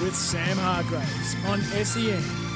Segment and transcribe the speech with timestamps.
[0.00, 2.47] with Sam Hargraves on SEN.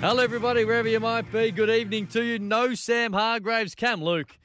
[0.00, 1.52] Hello, everybody, wherever you might be.
[1.52, 2.40] Good evening to you.
[2.40, 4.36] No Sam Hargraves, Cam Luke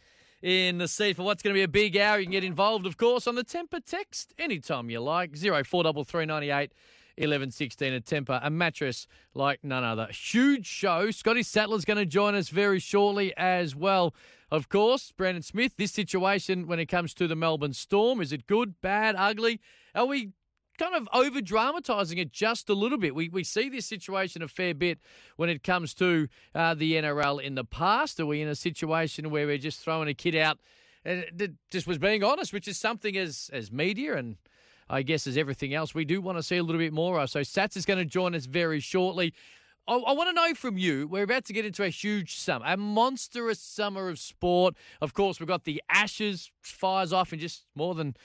[0.44, 2.20] in the seat for what's going to be a big hour.
[2.20, 5.36] You can get involved, of course, on the Temper text anytime you like.
[5.36, 6.72] 043398
[7.18, 10.08] 1116 a Temper, a mattress like none other.
[10.12, 11.12] Huge show.
[11.12, 14.14] Scotty Sattler's going to join us very shortly as well.
[14.52, 18.48] Of course, Brandon Smith, this situation when it comes to the Melbourne Storm, is it
[18.48, 19.60] good, bad, ugly?
[19.94, 20.32] Are we
[20.78, 23.16] kind of over dramatising it just a little bit.
[23.16, 25.00] We, we see this situation a fair bit
[25.36, 28.20] when it comes to uh, the NRL in the past.
[28.20, 30.60] Are we in a situation where we're just throwing a kid out
[31.04, 34.36] and it just was being honest, which is something as, as media and
[34.90, 37.30] I guess as everything else, we do want to see a little bit more of.
[37.30, 39.34] So Sats is going to join us very shortly.
[39.88, 41.08] I, I want to know from you.
[41.08, 44.76] We're about to get into a huge summer, a monstrous summer of sport.
[45.02, 48.16] Of course, we've got the Ashes fires off in just more than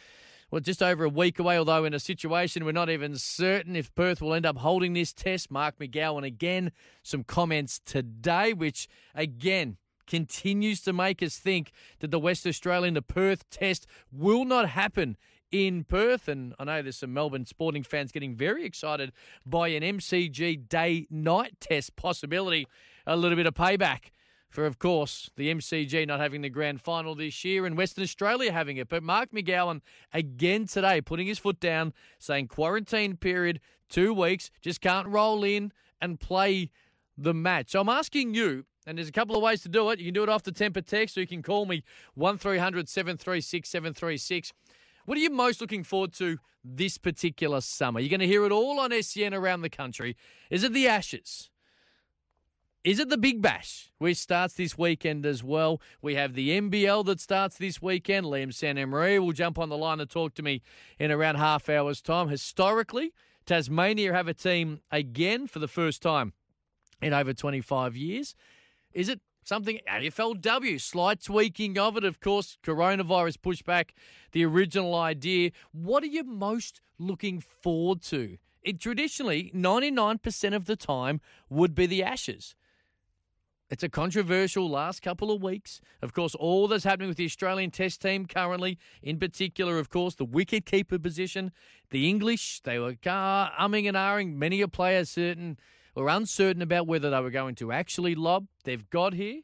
[0.51, 3.93] well, just over a week away, although in a situation we're not even certain if
[3.95, 5.51] Perth will end up holding this test.
[5.51, 6.73] Mark McGowan again,
[7.03, 13.01] some comments today, which again continues to make us think that the West Australian, the
[13.01, 15.17] Perth test will not happen
[15.53, 16.27] in Perth.
[16.27, 19.13] And I know there's some Melbourne sporting fans getting very excited
[19.47, 22.67] by an MCG day night test possibility.
[23.07, 24.11] A little bit of payback
[24.53, 28.53] for, of course, the MCG not having the grand final this year and Western Australia
[28.53, 28.89] having it.
[28.89, 29.81] But Mark McGowan
[30.13, 35.73] again today putting his foot down, saying quarantine period, two weeks, just can't roll in
[36.01, 36.71] and play
[37.17, 37.71] the match.
[37.71, 39.99] So I'm asking you, and there's a couple of ways to do it.
[39.99, 41.83] You can do it off the temper text, or you can call me
[42.15, 44.53] 1300 736 736.
[45.05, 48.01] What are you most looking forward to this particular summer?
[48.01, 50.17] You're going to hear it all on SEN around the country.
[50.51, 51.51] Is it the Ashes?
[52.85, 55.81] Is it the Big Bash, which starts this weekend as well?
[56.01, 58.27] We have the NBL that starts this weekend.
[58.27, 60.63] Liam San Maria will jump on the line to talk to me
[60.99, 62.29] in around half hour's time.
[62.29, 63.13] Historically,
[63.47, 66.33] Tasmania have a team again for the first time
[67.01, 68.35] in over 25 years.
[68.93, 72.05] Is it something AFLW, slight tweaking of it?
[72.05, 73.95] Of course, coronavirus pushed back
[74.33, 75.51] the original idea.
[75.73, 78.39] What are you most looking forward to?
[78.63, 81.21] It traditionally, 99% of the time,
[81.51, 82.55] would be the Ashes.
[83.73, 85.81] It's a controversial last couple of weeks.
[86.03, 90.15] Of course, all that's happening with the Australian Test team currently, in particular, of course,
[90.15, 91.53] the wicket keeper position,
[91.89, 94.35] the English, they were uh, umming and ahhing.
[94.35, 95.57] Many a player certain
[95.95, 98.47] or uncertain about whether they were going to actually lob.
[98.65, 99.43] They've got here.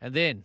[0.00, 0.44] And then,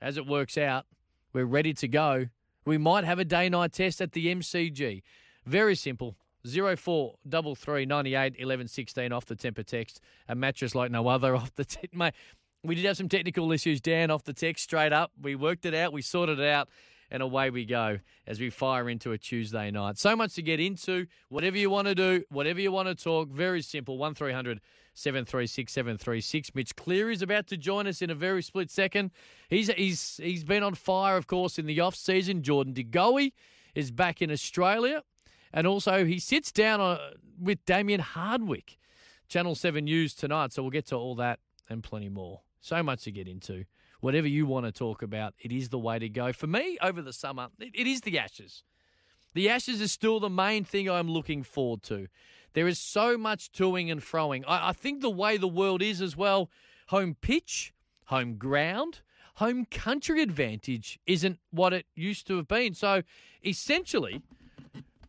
[0.00, 0.86] as it works out,
[1.32, 2.26] we're ready to go.
[2.64, 5.02] We might have a day night test at the MCG.
[5.46, 6.16] Very simple.
[6.44, 10.00] 0433 98 11 16 off the temper text.
[10.28, 12.14] A mattress like no other off the te- mate.
[12.64, 15.12] We did have some technical issues, Dan, off the text straight up.
[15.20, 16.68] We worked it out, we sorted it out,
[17.10, 19.98] and away we go as we fire into a Tuesday night.
[19.98, 21.06] So much to get into.
[21.28, 23.98] Whatever you want to do, whatever you want to talk, very simple.
[23.98, 24.60] 1300
[24.94, 26.54] 736 736.
[26.54, 29.10] Mitch Cleary is about to join us in a very split second.
[29.48, 32.42] He's he's he's been on fire, of course, in the off season.
[32.42, 33.32] Jordan De Goey
[33.74, 35.02] is back in Australia.
[35.52, 36.98] And also, he sits down uh,
[37.40, 38.76] with Damien Hardwick.
[39.28, 40.52] Channel 7 News tonight.
[40.52, 41.38] So we'll get to all that
[41.68, 42.40] and plenty more.
[42.60, 43.64] So much to get into.
[44.00, 46.32] Whatever you want to talk about, it is the way to go.
[46.32, 48.62] For me, over the summer, it, it is the Ashes.
[49.34, 52.06] The Ashes is still the main thing I'm looking forward to.
[52.54, 54.44] There is so much toing and froing.
[54.46, 56.50] I, I think the way the world is as well,
[56.88, 57.72] home pitch,
[58.06, 59.00] home ground,
[59.36, 62.74] home country advantage isn't what it used to have been.
[62.74, 63.02] So
[63.44, 64.22] essentially,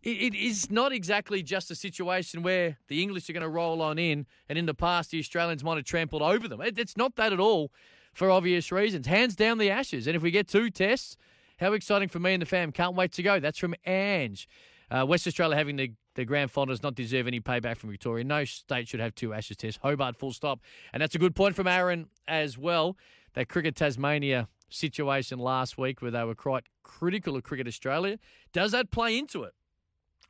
[0.03, 3.97] it, is not exactly just a situation where the English are going to roll on
[3.97, 6.61] in, and in the past the Australians might have trampled over them.
[6.61, 7.71] It, it's not that at all,
[8.19, 9.07] for obvious reasons.
[9.07, 11.15] Hands down the Ashes, and if we get two tests,
[11.57, 12.73] how exciting for me and the fam!
[12.73, 13.39] Can't wait to go.
[13.39, 14.47] That's from Ange.
[14.91, 18.25] Uh, West Australia having the, the grand final does not deserve any payback from Victoria.
[18.25, 19.79] No state should have two Ashes tests.
[19.81, 20.59] Hobart, full stop.
[20.91, 22.97] And that's a good point from Aaron as well.
[23.35, 28.19] That Cricket Tasmania situation last week where they were quite critical of Cricket Australia.
[28.51, 29.53] Does that play into it?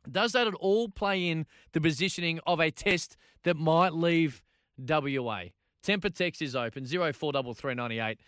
[0.08, 4.42] Does that at all play in the positioning of a test that might leave
[4.78, 5.46] WA?
[5.82, 8.18] Temper text is open 043398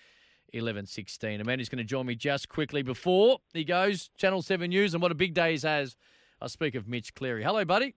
[0.52, 1.40] 1116.
[1.40, 4.10] Amanda's going to join me just quickly before he goes.
[4.16, 5.96] Channel 7 News and what a big day he has.
[6.40, 7.42] I speak of Mitch Cleary.
[7.42, 7.94] Hello, buddy.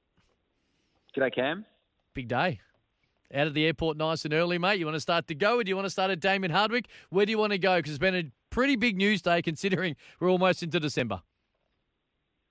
[1.15, 1.65] G'day, Cam.
[2.13, 2.59] Big day.
[3.33, 4.79] Out of the airport nice and early, mate.
[4.79, 6.87] You want to start to go or do you want to start at Damien Hardwick?
[7.09, 7.77] Where do you want to go?
[7.77, 11.21] Because it's been a pretty big news day considering we're almost into December.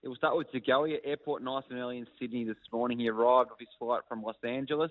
[0.02, 2.98] It will start with De Goey at airport nice and early in Sydney this morning.
[2.98, 4.90] He arrived off his flight from Los Angeles.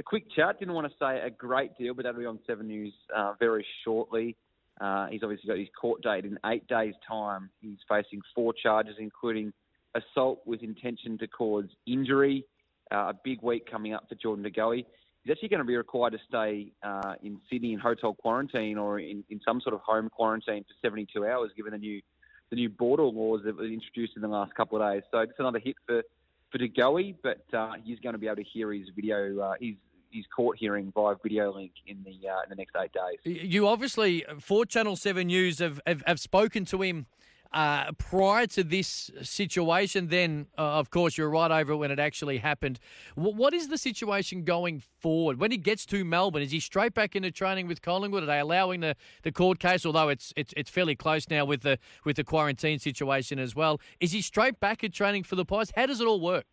[0.00, 0.58] A quick chat.
[0.58, 3.66] Didn't want to say a great deal, but that'll be on 7 News uh, very
[3.84, 4.34] shortly.
[4.80, 7.50] Uh, he's obviously got his court date in eight days' time.
[7.60, 9.52] He's facing four charges, including
[9.94, 12.46] assault with intention to cause injury.
[12.90, 14.86] Uh, a big week coming up for Jordan De Goey.
[15.22, 19.00] He's actually going to be required to stay uh, in Sydney in hotel quarantine or
[19.00, 22.00] in, in some sort of home quarantine for 72 hours, given the new
[22.48, 25.02] the new border laws that were introduced in the last couple of days.
[25.12, 26.02] So it's another hit for
[26.50, 29.54] for De Goey, but uh, he's going to be able to hear his video, uh,
[29.60, 29.74] his
[30.10, 33.50] his court hearing via video link in the uh, in the next eight days.
[33.50, 37.06] You obviously for Channel Seven News have have, have spoken to him.
[37.52, 41.98] Uh, prior to this situation, then uh, of course you're right over it when it
[41.98, 42.78] actually happened.
[43.16, 46.42] W- what is the situation going forward when he gets to Melbourne?
[46.42, 48.22] Is he straight back into training with Collingwood?
[48.22, 49.84] Are they allowing the, the court case?
[49.84, 53.80] Although it's it's it's fairly close now with the with the quarantine situation as well.
[53.98, 55.72] Is he straight back at training for the Pies?
[55.74, 56.44] How does it all work?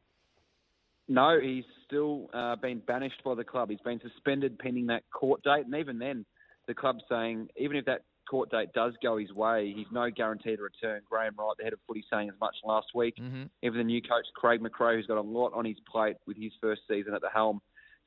[1.07, 3.69] No, he's still uh, been banished by the club.
[3.69, 6.25] He's been suspended pending that court date, and even then,
[6.67, 10.55] the club's saying even if that court date does go his way, he's no guarantee
[10.55, 11.01] to return.
[11.09, 13.15] Graham Wright, the head of footy, saying as much last week.
[13.17, 13.43] Mm-hmm.
[13.63, 16.51] Even the new coach Craig McRae, who's got a lot on his plate with his
[16.59, 17.61] first season at the helm,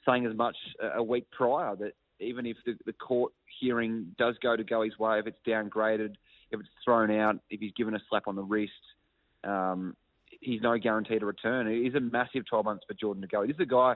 [0.06, 0.56] saying as much
[0.94, 4.98] a week prior that even if the, the court hearing does go to go his
[4.98, 6.14] way, if it's downgraded,
[6.50, 8.72] if it's thrown out, if he's given a slap on the wrist,
[9.44, 9.96] um,
[10.40, 11.66] he's no guarantee to return.
[11.66, 13.46] It is a massive 12 months for Jordan De Goey.
[13.46, 13.94] This is a guy,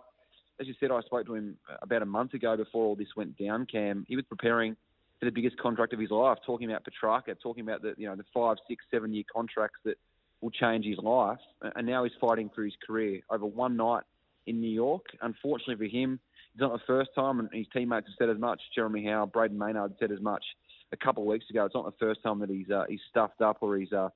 [0.61, 3.37] as you said, I spoke to him about a month ago before all this went
[3.39, 4.05] down, Cam.
[4.09, 4.77] He was preparing
[5.19, 8.17] for the biggest contract of his life, talking about Petracca, talking about the you know
[8.17, 9.97] the five, six, seven year contracts that
[10.41, 11.39] will change his life,
[11.77, 14.03] and now he's fighting for his career over one night
[14.47, 15.07] in New York.
[15.23, 16.21] Unfortunately for him,
[16.53, 18.61] it's not the first time, and his teammates have said as much.
[18.75, 20.45] Jeremy Howe, Brayden Maynard said as much
[20.93, 21.65] a couple of weeks ago.
[21.65, 24.11] It's not the first time that he's uh, he's stuffed up or he's uh,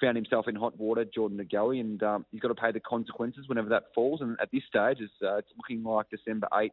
[0.00, 3.48] found himself in hot water, Jordan Goey, and um, he's got to pay the consequences
[3.48, 4.20] whenever that falls.
[4.20, 6.70] And at this stage, it's, uh, it's looking like December 8th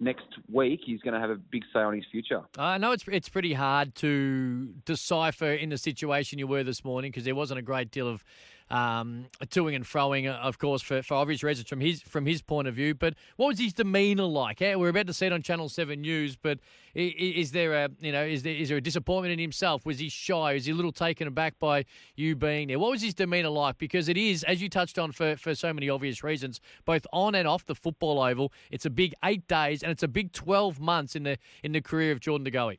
[0.00, 2.40] next week he's going to have a big say on his future.
[2.56, 7.10] I know it's it's pretty hard to decipher in the situation you were this morning
[7.10, 8.24] because there wasn't a great deal of
[8.70, 12.40] um, toing and froing, uh, of course, for, for obvious reasons from his from his
[12.42, 12.94] point of view.
[12.94, 14.60] But what was his demeanour like?
[14.60, 16.60] Yeah, we're about to see it on Channel Seven News, but
[16.94, 19.84] is, is there a you know is there is there a disappointment in himself?
[19.84, 20.52] Was he shy?
[20.52, 21.84] Is he a little taken aback by
[22.14, 22.78] you being there?
[22.78, 23.78] What was his demeanour like?
[23.78, 27.34] Because it is, as you touched on, for for so many obvious reasons, both on
[27.34, 28.52] and off the football oval.
[28.70, 31.80] It's a big eight days and it's a big twelve months in the in the
[31.80, 32.78] career of Jordan De Goey.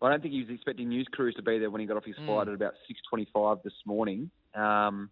[0.00, 2.04] I don't think he was expecting news crews to be there when he got off
[2.04, 2.50] his flight Mm.
[2.50, 2.74] at about
[3.12, 4.30] 6:25 this morning.
[4.54, 5.10] Um,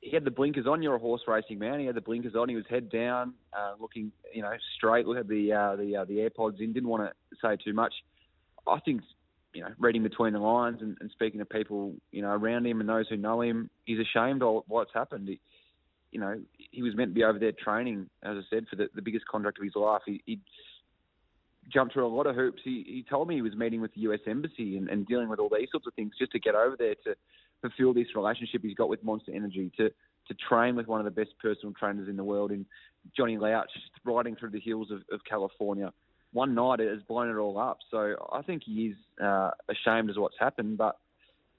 [0.00, 0.82] he had the blinkers on.
[0.82, 1.78] You're a horse racing man.
[1.78, 2.48] He had the blinkers on.
[2.48, 5.06] He was head down, uh, looking, you know, straight.
[5.06, 6.72] Look at the uh, the uh, the AirPods in.
[6.72, 7.92] Didn't want to say too much.
[8.66, 9.02] I think,
[9.52, 12.80] you know, reading between the lines and, and speaking to people, you know, around him
[12.80, 15.28] and those who know him, he's ashamed of what's happened.
[15.28, 15.40] He,
[16.12, 18.88] you know, he was meant to be over there training, as I said, for the,
[18.94, 20.02] the biggest contract of his life.
[20.06, 20.40] He, he
[21.72, 22.60] jumped through a lot of hoops.
[22.64, 25.38] He, he told me he was meeting with the US Embassy and, and dealing with
[25.38, 27.14] all these sorts of things just to get over there to
[27.60, 29.90] fulfill this relationship he's got with Monster Energy, to,
[30.28, 32.66] to train with one of the best personal trainers in the world in
[33.16, 33.70] Johnny Louch,
[34.04, 35.92] riding through the hills of, of California.
[36.32, 37.78] One night it has blown it all up.
[37.90, 40.96] So I think he is uh, ashamed as what's happened, but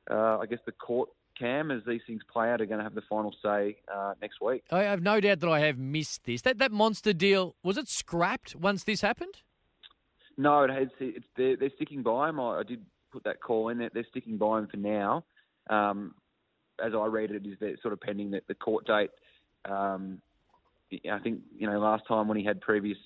[0.10, 2.96] uh, I guess the court cam, as these things play out, are going to have
[2.96, 4.64] the final say uh, next week.
[4.72, 6.42] I have no doubt that I have missed this.
[6.44, 9.36] That that monster deal was it scrapped once this happened?
[10.38, 12.40] No, it has, it's they're, they're sticking by him.
[12.40, 13.78] I, I did put that call in.
[13.80, 15.26] They're, they're sticking by him for now.
[15.70, 16.16] Um,
[16.84, 19.12] as I read it, is they're sort of pending the, the court date.
[19.66, 20.22] Um,
[21.12, 22.98] I think you know last time when he had previous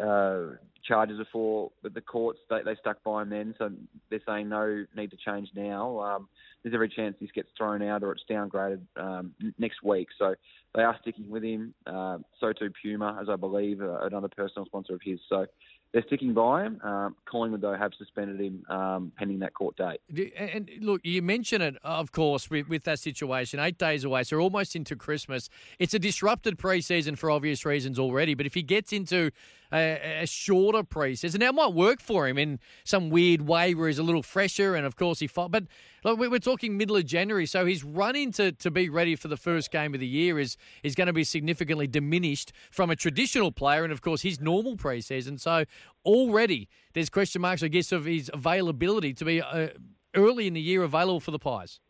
[0.00, 3.70] uh, charges before, but the courts they, they stuck by him then, so
[4.10, 5.98] they're saying no need to change now.
[6.00, 6.28] Um,
[6.62, 10.08] there's every chance this gets thrown out or it's downgraded um, next week.
[10.18, 10.34] So
[10.74, 11.74] they are sticking with him.
[11.86, 15.20] Uh, so too Puma, as I believe, uh, another personal sponsor of his.
[15.28, 15.46] So
[15.92, 16.80] they're sticking by him.
[16.82, 20.00] Um, Collingwood, though, have suspended him um, pending that court date.
[20.36, 24.38] And look, you mention it, of course, with, with that situation, eight days away, so
[24.38, 25.48] almost into Christmas.
[25.78, 29.30] It's a disrupted preseason for obvious reasons already, but if he gets into
[29.72, 33.88] a, a shorter preseason, now it might work for him in some weird way where
[33.88, 35.50] he's a little fresher, and of course he fought.
[35.50, 35.64] But
[36.04, 39.70] we're talking middle of January, so his running to, to be ready for the first
[39.70, 43.84] game of the year is is going to be significantly diminished from a traditional player,
[43.84, 45.40] and of course his normal preseason.
[45.40, 45.64] So
[46.04, 49.68] already there's question marks, I guess, of his availability to be uh,
[50.14, 51.80] early in the year available for the Pies.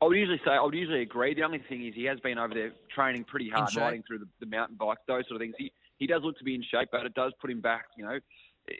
[0.00, 1.34] I would usually say I would usually agree.
[1.34, 4.28] The only thing is he has been over there training pretty hard, riding through the,
[4.40, 5.54] the mountain bike, those sort of things.
[5.58, 7.86] He he does look to be in shape, but it does put him back.
[7.96, 8.18] You know,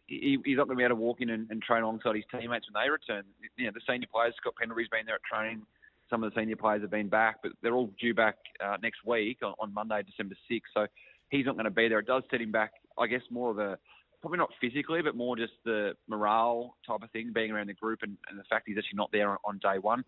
[0.07, 2.25] he, he's not going to be able to walk in and, and train alongside his
[2.31, 3.25] teammates when they return.
[3.57, 5.63] You know, the senior players, Scott Pendlebury's been there at training.
[6.11, 9.05] Some of the senior players have been back, but they're all due back uh, next
[9.05, 10.61] week on, on Monday, December 6th.
[10.75, 10.87] So
[11.31, 11.99] he's not going to be there.
[11.99, 13.79] It does set him back, I guess, more of a
[14.21, 18.01] probably not physically, but more just the morale type of thing, being around the group
[18.03, 20.05] and, and the fact he's actually not there on, on day one.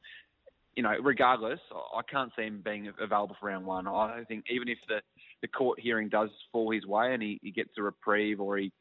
[0.76, 3.86] You know, regardless, I can't see him being available for round one.
[3.86, 5.00] I think even if the,
[5.42, 8.72] the court hearing does fall his way and he, he gets a reprieve or he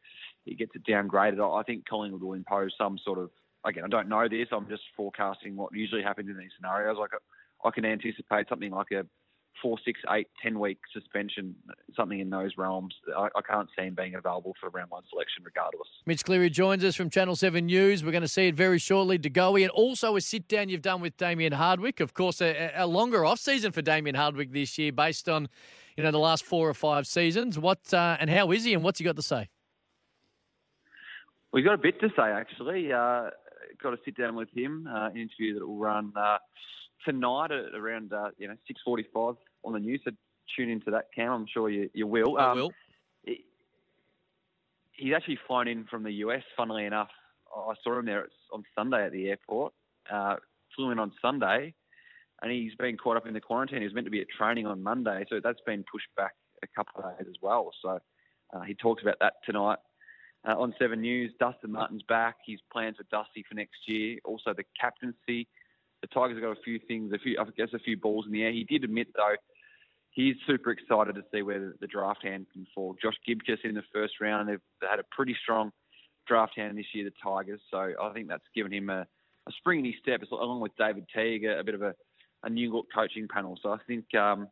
[0.49, 3.29] he gets it downgraded, I think Collingwood will impose some sort of.
[3.65, 4.47] Again, I don't know this.
[4.53, 6.97] I'm just forecasting what usually happens in these scenarios.
[6.97, 7.09] Like
[7.65, 9.05] I can anticipate something like a
[9.61, 11.55] four, six, eight, ten week suspension,
[11.95, 12.95] something in those realms.
[13.17, 15.87] I, I, can't see him being available for round one selection regardless.
[16.05, 18.03] Mitch Cleary joins us from Channel 7 News.
[18.03, 21.01] We're going to see it very shortly to and also a sit down you've done
[21.01, 21.99] with Damien Hardwick.
[21.99, 25.47] Of course, a, a longer off season for Damien Hardwick this year based on
[25.97, 27.59] you know the last four or five seasons.
[27.59, 29.49] What uh, and how is he and what's he got to say?
[31.51, 32.93] We've got a bit to say actually.
[32.93, 33.29] Uh,
[33.81, 34.87] got to sit down with him.
[34.87, 36.37] Uh, an interview that will run uh,
[37.05, 40.01] tonight at around uh, you know six forty-five on the news.
[40.03, 40.11] So
[40.55, 41.31] tune into that, Cam.
[41.31, 42.37] I'm sure you you will.
[42.37, 42.71] I um, will.
[43.23, 43.45] He,
[44.91, 46.43] he's actually flown in from the US.
[46.55, 47.09] Funnily enough,
[47.55, 49.73] I saw him there on Sunday at the airport.
[50.11, 50.35] Uh,
[50.75, 51.73] flew in on Sunday,
[52.41, 53.79] and he's been caught up in the quarantine.
[53.79, 56.67] He was meant to be at training on Monday, so that's been pushed back a
[56.67, 57.71] couple of days as well.
[57.81, 57.99] So
[58.53, 59.79] uh, he talks about that tonight
[60.47, 61.31] uh, on Seven News.
[61.39, 62.37] Dustin Martin's back.
[62.45, 64.17] His plans for Dusty for next year.
[64.25, 65.47] Also the captaincy.
[66.01, 68.31] The Tigers have got a few things, a few, I guess, a few balls in
[68.31, 68.51] the air.
[68.51, 69.35] He did admit though
[70.11, 72.95] he's super excited to see where the draft hand can fall.
[73.01, 74.49] Josh Gibcus in the first round.
[74.49, 75.71] They've had a pretty strong
[76.27, 77.61] draft hand this year, the Tigers.
[77.71, 81.05] So I think that's given him a, a spring in his step, along with David
[81.15, 81.93] Teague, a, a bit of a,
[82.43, 83.57] a, new look coaching panel.
[83.61, 84.47] So I think um,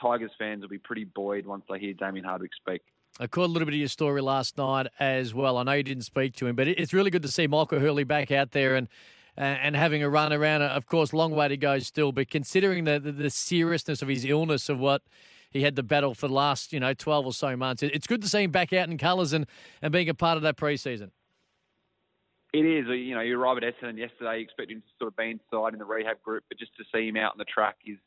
[0.00, 2.82] Tigers fans will be pretty buoyed once they hear Damien Hardwick speak.
[3.20, 5.56] I caught a little bit of your story last night as well.
[5.56, 8.04] I know you didn't speak to him, but it's really good to see Michael Hurley
[8.04, 8.88] back out there and
[9.36, 10.62] and having a run around.
[10.62, 14.24] Of course, long way to go still, but considering the, the, the seriousness of his
[14.24, 15.02] illness, of what
[15.50, 18.22] he had to battle for the last you know twelve or so months, it's good
[18.22, 19.46] to see him back out in colours and,
[19.82, 21.10] and being a part of that preseason.
[22.52, 22.86] It is.
[22.88, 25.30] Uh, you know, you arrive at Essendon yesterday, you expect him to sort of be
[25.30, 27.98] inside in the rehab group, but just to see him out on the track is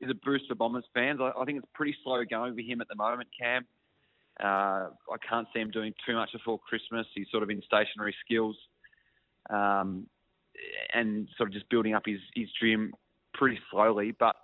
[0.00, 1.20] is a boost for Bombers fans.
[1.20, 3.66] I, I think it's pretty slow going for him at the moment, Cam.
[4.42, 7.06] Uh, I can't see him doing too much before Christmas.
[7.14, 8.56] He's sort of in stationary skills
[9.50, 10.06] um,
[10.94, 12.92] and sort of just building up his, his gym
[13.34, 14.14] pretty slowly.
[14.18, 14.36] But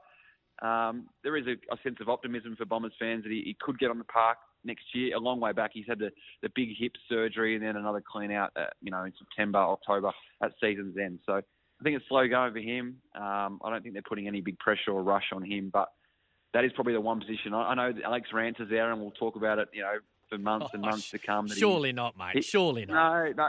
[0.62, 3.78] um, there is a, a, sense of optimism for Bombers fans that he, he, could
[3.78, 5.16] get on the park next year.
[5.16, 6.10] A long way back, he's had the,
[6.42, 10.10] the big hip surgery and then another clean out, uh, you know, in September, October
[10.42, 11.20] at season's end.
[11.26, 12.96] So I think it's slow going for him.
[13.14, 15.88] Um, I don't think they're putting any big pressure or rush on him, but
[16.54, 17.54] that is probably the one position.
[17.54, 20.38] I, I know Alex Rance is there, and we'll talk about it, you know, for
[20.38, 21.48] months and months to come.
[21.48, 22.34] Surely he, not, mate.
[22.34, 23.26] He, surely not.
[23.26, 23.48] No, no.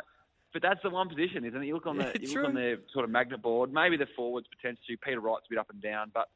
[0.51, 1.68] But that's the one position, isn't it?
[1.68, 3.72] You look on the you look on the sort of magnet board.
[3.72, 4.98] Maybe the forwards potentially.
[5.03, 6.29] Peter Wright's a bit up and down, but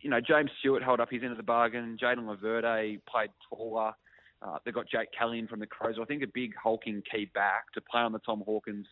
[0.00, 1.98] you know James Stewart held up his end of the bargain.
[2.00, 3.92] Jayden Laverde played taller.
[4.40, 5.96] Uh, they've got Jake Kelly in from the Crows.
[6.00, 8.86] I think a big hulking key back to play on the Tom Hawkins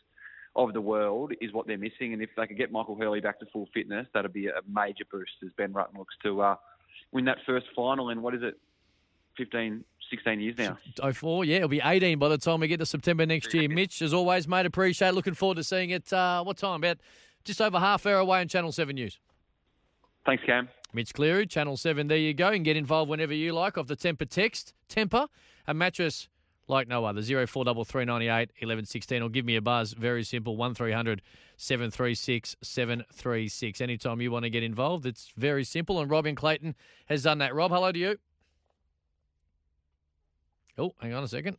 [0.56, 2.12] of the world is what they're missing.
[2.12, 5.04] And if they could get Michael Hurley back to full fitness, that'd be a major
[5.10, 6.56] boost as Ben Rutten looks to uh,
[7.12, 8.58] win that first final in what is it,
[9.36, 10.78] 15, 16 years now.
[11.12, 13.68] 04, yeah, it'll be 18 by the time we get to September next year.
[13.68, 16.12] Mitch, as always, mate, appreciate Looking forward to seeing it.
[16.12, 16.82] Uh, what time?
[16.82, 16.98] About
[17.44, 19.18] just over half hour away on Channel 7 News.
[20.26, 20.68] Thanks, Cam.
[20.92, 22.48] Mitch Cleary, Channel 7, there you go.
[22.48, 24.74] And get involved whenever you like off the Temper text.
[24.88, 25.26] Temper,
[25.66, 26.28] a mattress
[26.70, 27.20] like no other.
[27.20, 29.92] 043398 1116 or give me a buzz.
[29.92, 30.56] Very simple.
[30.56, 31.20] 1300
[31.56, 33.80] 736 736.
[33.82, 36.00] Anytime you want to get involved, it's very simple.
[36.00, 36.74] And Robin Clayton
[37.06, 37.54] has done that.
[37.54, 38.16] Rob, hello to you.
[40.78, 41.58] Oh, hang on a second.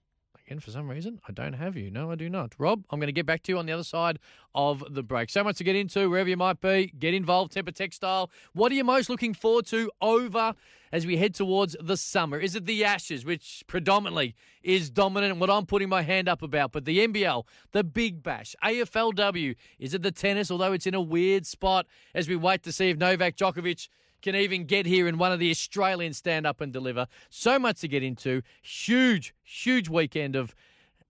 [0.59, 1.89] For some reason, I don't have you.
[1.91, 2.53] No, I do not.
[2.57, 4.19] Rob, I'm going to get back to you on the other side
[4.53, 5.29] of the break.
[5.29, 6.91] So much to get into, wherever you might be.
[6.97, 8.29] Get involved, Temper Textile.
[8.53, 10.53] What are you most looking forward to over
[10.91, 12.37] as we head towards the summer?
[12.37, 16.41] Is it the Ashes, which predominantly is dominant and what I'm putting my hand up
[16.41, 16.71] about?
[16.71, 21.01] But the NBL, the Big Bash, AFLW, is it the tennis, although it's in a
[21.01, 23.87] weird spot as we wait to see if Novak Djokovic
[24.21, 27.07] can even get here in one of the Australians stand up and deliver.
[27.29, 28.41] So much to get into.
[28.61, 30.55] Huge, huge weekend of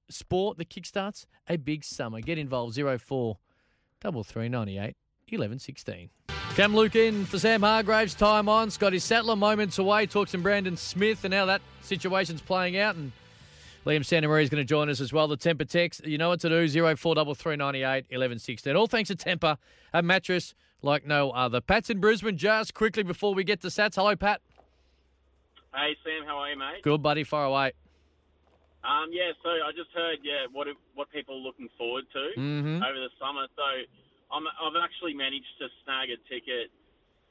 [0.10, 2.22] sport that kickstarts a big summer.
[2.22, 3.38] Get involved 04
[4.02, 4.96] 3398
[5.30, 6.10] 1116.
[6.56, 8.14] Cam Luke in for Sam Hargraves.
[8.14, 8.70] Time on.
[8.70, 10.06] Scotty Sattler moments away.
[10.06, 12.96] Talks to Brandon Smith and how that situation's playing out.
[12.96, 13.14] And
[13.86, 15.28] Liam Santamaria is going to join us as well.
[15.28, 18.76] The Temper text, you know what to do, 043398 1116.
[18.76, 19.58] All thanks to Temper,
[19.94, 21.62] a mattress like no other.
[21.62, 23.96] Pat's in Brisbane just quickly before we get to Sats.
[23.96, 24.42] Hello, Pat.
[25.74, 26.26] Hey, Sam.
[26.28, 26.82] How are you, mate?
[26.84, 27.24] Good, buddy.
[27.24, 27.74] Far away.
[28.84, 32.82] Um, yeah, so I just heard, yeah, what what people are looking forward to Mhm.
[32.82, 33.46] over the summer.
[33.56, 33.64] So
[34.32, 36.72] I'm, I've actually managed to snag a ticket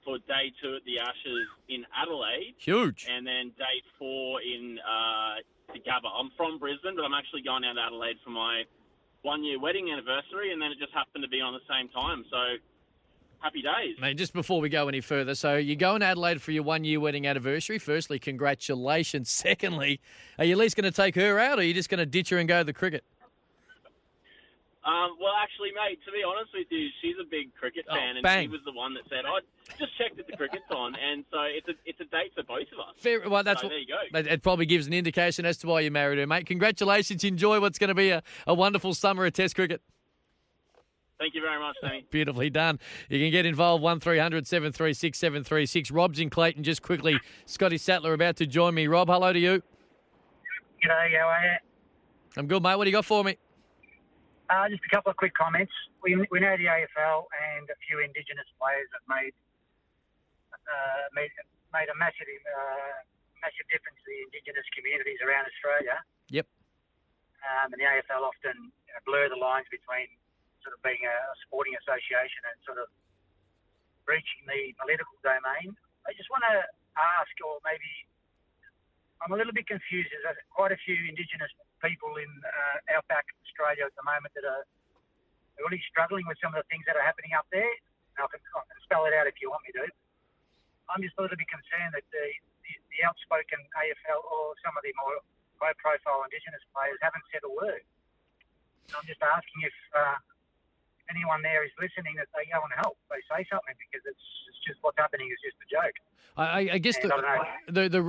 [0.05, 3.05] for day two at the Ashes in Adelaide, Huge.
[3.11, 5.35] and then day four in uh,
[5.75, 6.09] the Gabba.
[6.15, 8.63] I'm from Brisbane, but I'm actually going down to Adelaide for my
[9.23, 12.25] one year wedding anniversary, and then it just happened to be on the same time.
[12.31, 12.57] So
[13.41, 13.97] happy days.
[14.01, 16.85] Mate, just before we go any further, so you're going to Adelaide for your one
[16.85, 17.79] year wedding anniversary.
[17.79, 19.31] Firstly, congratulations.
[19.31, 20.01] Secondly,
[20.39, 22.07] are you at least going to take her out or are you just going to
[22.07, 23.05] ditch her and go to the cricket?
[24.83, 28.17] Um, well, actually, mate, to be honest with you, she's a big cricket Oh, fan,
[28.17, 28.45] and bang.
[28.45, 29.41] she was the one that said, "I
[29.79, 32.67] just checked that the cricket's on," and so it's a it's a date for both
[32.73, 32.95] of us.
[32.97, 33.99] Fair, well, that's So what, there you go.
[34.13, 36.47] That- It probably gives an indication as to why you married her, mate.
[36.47, 37.23] Congratulations.
[37.25, 39.83] Enjoy what's going to be a, a wonderful summer of Test cricket.
[41.21, 42.07] Thank you very much, Sammy.
[42.11, 42.81] Beautifully done.
[43.11, 45.91] You can get involved 1300 736 736.
[45.91, 47.21] Rob's in Clayton just quickly.
[47.45, 48.89] Scotty Sattler about to join me.
[48.89, 49.63] Rob, hello to you.
[50.81, 51.57] G'day, how are you?
[52.41, 52.77] I'm good, mate.
[52.77, 53.37] What do you got for me?
[54.49, 55.73] Uh, just a couple of quick comments.
[56.03, 59.37] We, we know the AFL and a few Indigenous players have made
[60.57, 61.29] uh, made,
[61.77, 62.97] made a massive uh,
[63.45, 66.01] massive difference to the Indigenous communities around Australia.
[66.33, 66.49] Yep.
[67.45, 68.73] Um, and the AFL often
[69.05, 70.09] blur the lines between
[70.65, 72.89] sort of being a, sporting association and sort of
[74.07, 75.75] reaching the political domain.
[76.09, 76.65] I just want to
[76.97, 77.91] ask, or maybe
[79.21, 80.09] I'm a little bit confused.
[80.11, 81.53] There's quite a few Indigenous
[81.85, 84.65] people in uh, outback Australia at the moment that are
[85.61, 87.69] really struggling with some of the things that are happening up there.
[88.17, 89.87] I can, I can spell it out if you want me to.
[90.93, 92.27] I'm just a little bit concerned that the,
[92.65, 95.21] the, the outspoken AFL or some of the more
[95.61, 97.85] high-profile Indigenous players haven't said a word.
[98.91, 100.19] And I'm just asking if uh,
[101.11, 104.61] anyone there is listening that they go and help, they say something because it's, it's
[104.67, 105.95] just what's happening is just a joke.
[106.37, 108.03] I, I- guess the, I the the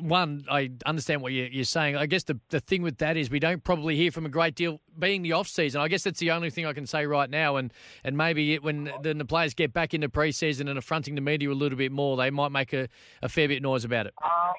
[0.00, 1.94] one I understand what you're, you're saying.
[1.96, 4.54] I guess the the thing with that is we don't probably hear from a great
[4.54, 5.80] deal being the off season.
[5.80, 7.56] I guess that's the only thing I can say right now.
[7.56, 11.20] And and maybe it, when then the players get back into preseason and affronting the
[11.20, 12.88] media a little bit more, they might make a,
[13.22, 14.14] a fair bit noise about it.
[14.22, 14.52] Uh,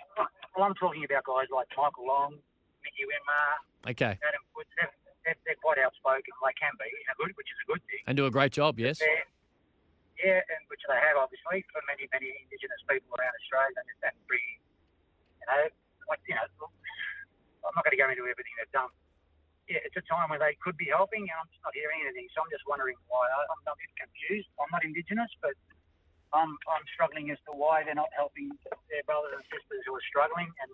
[0.56, 4.70] well, I'm talking about guys like Michael Long, Nicky Winmar, Okay, Adam Woods.
[5.30, 6.34] They're, they're, quite outspoken.
[6.42, 8.02] They can be, in a good, which is a good thing.
[8.10, 8.82] and do a great job.
[8.82, 8.98] Yes.
[8.98, 13.78] Yeah, and which they have obviously for many, many Indigenous people around Australia,
[14.10, 14.58] and bringing,
[15.38, 15.64] you know,
[16.10, 16.44] like you know,
[17.62, 18.90] I'm not going to go into everything they've done.
[19.70, 22.26] Yeah, it's a time where they could be helping, and I'm just not hearing anything.
[22.34, 23.30] So I'm just wondering why.
[23.30, 24.50] I'm a bit confused.
[24.58, 25.54] I'm not Indigenous, but
[26.34, 28.50] I'm I'm struggling as to why they're not helping
[28.90, 30.74] their brothers and sisters who are struggling and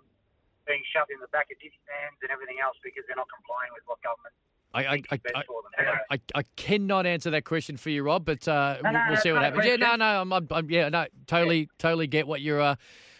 [0.66, 3.70] being shoved in the back of divvy vans and everything else because they're not complying
[3.72, 4.34] with what government
[4.74, 5.72] I I, I, best I, for them.
[6.10, 9.16] I, I cannot answer that question for you, Rob, but uh, No, we'll, no, we'll
[9.16, 9.66] see what not a happens.
[9.66, 12.76] Yeah, no, no, I'm, I'm, I'm yeah, no, totally, totally get what you're, uh,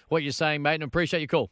[0.09, 1.51] what you're saying, mate, and appreciate your call.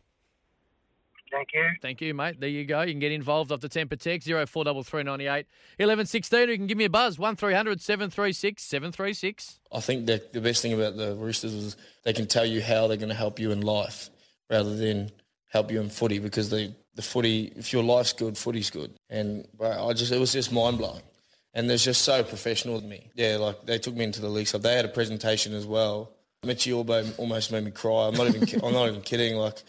[1.34, 1.64] Thank you.
[1.82, 2.38] Thank you, mate.
[2.38, 2.82] There you go.
[2.82, 5.46] You can get involved up to Temper Text 043398
[5.78, 6.38] 1116.
[6.38, 9.58] Or you can give me a buzz 1300 736 736.
[9.72, 12.86] I think that the best thing about the Roosters is they can tell you how
[12.86, 14.10] they're going to help you in life
[14.48, 15.10] rather than
[15.54, 18.92] help you in footy because they, the footy, if your life's good, footy's good.
[19.08, 21.02] And but I just, it was just mind blowing.
[21.54, 23.08] And they're just so professional with me.
[23.14, 24.48] Yeah, like they took me into the league.
[24.48, 26.10] So they had a presentation as well.
[26.44, 28.08] Mitchy Aubo almost made me cry.
[28.08, 29.36] I'm not even, ki- I'm not even kidding.
[29.36, 29.62] Like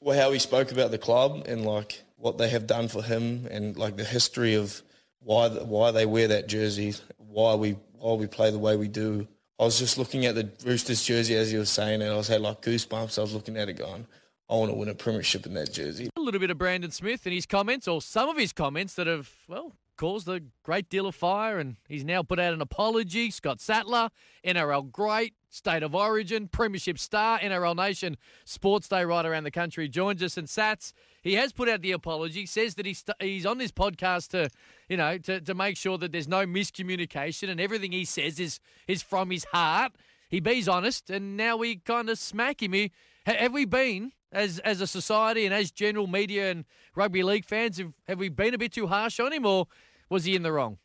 [0.00, 3.46] well, how he spoke about the club and like what they have done for him
[3.50, 4.82] and like the history of
[5.20, 9.28] why why they wear that jersey, why we why we play the way we do.
[9.60, 12.08] I was just looking at the Roosters jersey as you were saying it.
[12.08, 13.18] I was had like goosebumps.
[13.18, 14.06] I was looking at it going,
[14.50, 16.08] I want to win a premiership in that jersey.
[16.16, 19.06] A little bit of Brandon Smith and his comments, or some of his comments that
[19.06, 23.30] have, well, caused a great deal of fire, and he's now put out an apology.
[23.30, 24.08] Scott Sattler,
[24.46, 29.86] NRL great, state of origin, premiership star, NRL Nation sports day right around the country
[29.86, 30.38] joins us.
[30.38, 34.30] And Sats, he has put out the apology, says that he's, he's on this podcast
[34.30, 34.48] to,
[34.88, 38.60] you know, to, to make sure that there's no miscommunication and everything he says is,
[38.86, 39.92] is from his heart.
[40.30, 42.72] He be's honest, and now we kind of smack him.
[42.72, 42.92] He,
[43.26, 46.64] have we been as as a society and as general media and
[46.94, 49.66] rugby league fans have, have we been a bit too harsh on him or
[50.08, 50.78] was he in the wrong?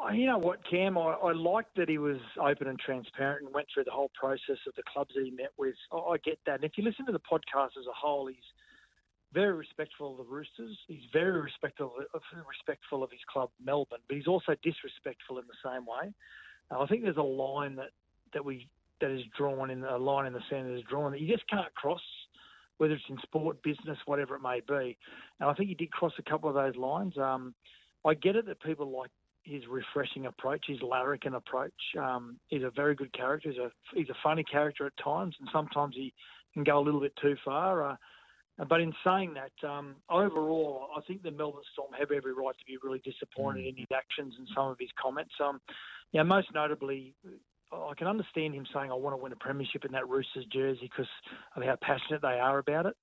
[0.00, 0.96] Oh, you know what, Cam?
[0.96, 4.58] I, I liked that he was open and transparent and went through the whole process
[4.66, 5.74] of the clubs that he met with.
[5.92, 6.56] I, get that.
[6.56, 8.36] And if you listen to the podcast as a whole, he's
[9.32, 10.78] very respectful of the Roosters.
[10.86, 15.68] He's very respectful of, respectful of his club, Melbourne, but he's also disrespectful in the
[15.68, 16.12] same way.
[16.70, 17.90] Uh, I think there's a line that,
[18.34, 18.68] that we
[19.00, 21.48] that is drawn in a line in the sand that is drawn that you just
[21.48, 22.00] can't cross
[22.78, 24.96] whether it's in sport, business, whatever it may be.
[25.40, 27.16] And I think he did cross a couple of those lines.
[27.18, 27.54] Um,
[28.06, 29.10] I get it that people like
[29.42, 31.72] his refreshing approach, his larrikin approach.
[31.98, 33.50] Um, he's a very good character.
[33.50, 36.14] He's a he's a funny character at times, and sometimes he
[36.54, 37.90] can go a little bit too far.
[37.90, 37.96] Uh,
[38.68, 42.64] but in saying that, um, overall, I think the Melbourne Storm have every right to
[42.66, 43.68] be really disappointed mm.
[43.70, 45.34] in his actions and some of his comments.
[45.42, 45.60] Um,
[46.12, 47.14] yeah, most notably,
[47.72, 50.90] I can understand him saying, I want to win a premiership in that Roosters jersey
[50.90, 51.10] because
[51.56, 52.96] of how passionate they are about it.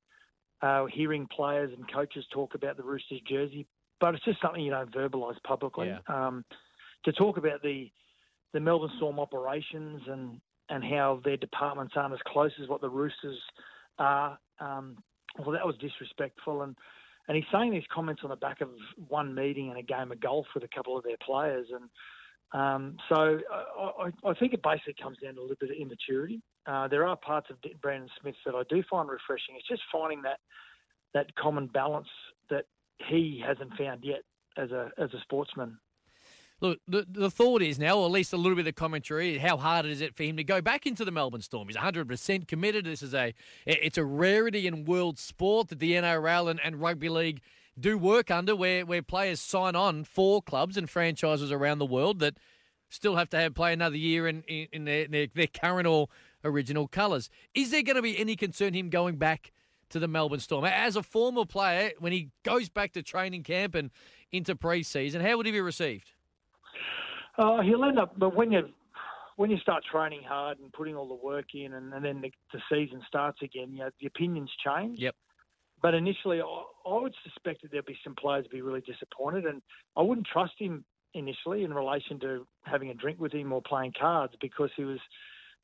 [0.62, 3.68] Uh, hearing players and coaches talk about the Roosters jersey,
[4.00, 5.88] but it's just something you don't verbalise publicly.
[5.88, 6.00] Yeah.
[6.08, 6.44] Um,
[7.04, 7.92] to talk about the
[8.54, 12.90] the Melbourne Storm operations and, and how their departments aren't as close as what the
[12.90, 13.38] Roosters
[14.00, 14.98] are, um,
[15.38, 16.62] well, that was disrespectful.
[16.62, 16.74] And,
[17.28, 18.70] and he's saying these comments on the back of
[19.10, 21.68] one meeting and a game of golf with a couple of their players.
[21.74, 21.90] And
[22.54, 26.42] um, so I, I, think it basically comes down to a little bit of immaturity.
[26.66, 29.56] Uh, there are parts of Brandon Smith that I do find refreshing.
[29.58, 30.40] It's just finding that
[31.14, 32.08] that common balance
[32.50, 32.66] that
[33.10, 34.22] he hasn't found yet
[34.58, 35.78] as a as a sportsman.
[36.62, 39.58] Look, the, the thought is now, or at least a little bit of commentary, how
[39.58, 41.68] hard is it for him to go back into the Melbourne Storm?
[41.68, 42.86] He's 100% committed.
[42.86, 43.34] This is a
[43.66, 47.42] it's a rarity in world sport that the NRL and, and rugby league
[47.80, 52.20] do work under where, where players sign on for clubs and franchises around the world
[52.20, 52.38] that
[52.90, 56.08] still have to have play another year in, in, in their, their, their current or
[56.44, 57.30] original colours.
[57.54, 59.52] Is there going to be any concern him going back
[59.90, 60.66] to the Melbourne Storm?
[60.66, 63.92] As a former player, when he goes back to training camp and
[64.32, 66.12] into pre-season, how would he be received?
[67.38, 68.70] Uh, he'll end up, but when you
[69.36, 72.32] when you start training hard and putting all the work in, and, and then the,
[72.54, 74.98] the, season starts again, you know, the opinions change.
[74.98, 75.14] Yep.
[75.82, 79.62] But initially, I, I would suspect that there'd be some players be really disappointed, and
[79.96, 83.94] I wouldn't trust him initially in relation to having a drink with him or playing
[84.00, 85.00] cards because he was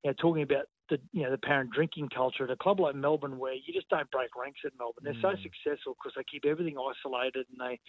[0.03, 2.95] you know, talking about the you know the parent drinking culture at a club like
[2.95, 5.03] Melbourne where you just don't break ranks at Melbourne.
[5.03, 5.21] They're mm.
[5.21, 7.79] so successful because they keep everything isolated and they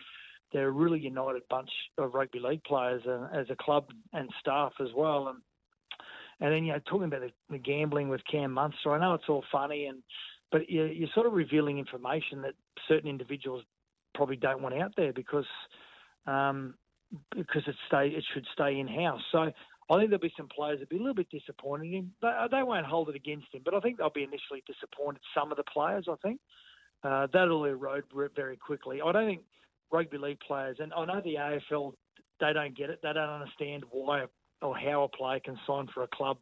[0.52, 3.02] they're a really united bunch of rugby league players
[3.34, 5.28] as a club and staff as well.
[5.28, 5.38] And
[6.40, 9.28] and then you know talking about the, the gambling with Cam Munster, I know it's
[9.28, 10.02] all funny and
[10.52, 12.52] but you're, you're sort of revealing information that
[12.86, 13.64] certain individuals
[14.14, 15.46] probably don't want out there because
[16.26, 16.74] um,
[17.34, 19.20] because it stay it should stay in house.
[19.32, 22.12] So I think there'll be some players that'll be a little bit disappointed in him.
[22.22, 25.20] They, they won't hold it against him, but I think they'll be initially disappointed.
[25.34, 26.40] Some of the players, I think,
[27.02, 28.04] uh, that'll erode
[28.36, 29.00] very quickly.
[29.04, 29.42] I don't think
[29.90, 31.94] rugby league players, and I know the AFL,
[32.40, 33.00] they don't get it.
[33.02, 34.26] They don't understand why
[34.62, 36.38] or how a player can sign for a club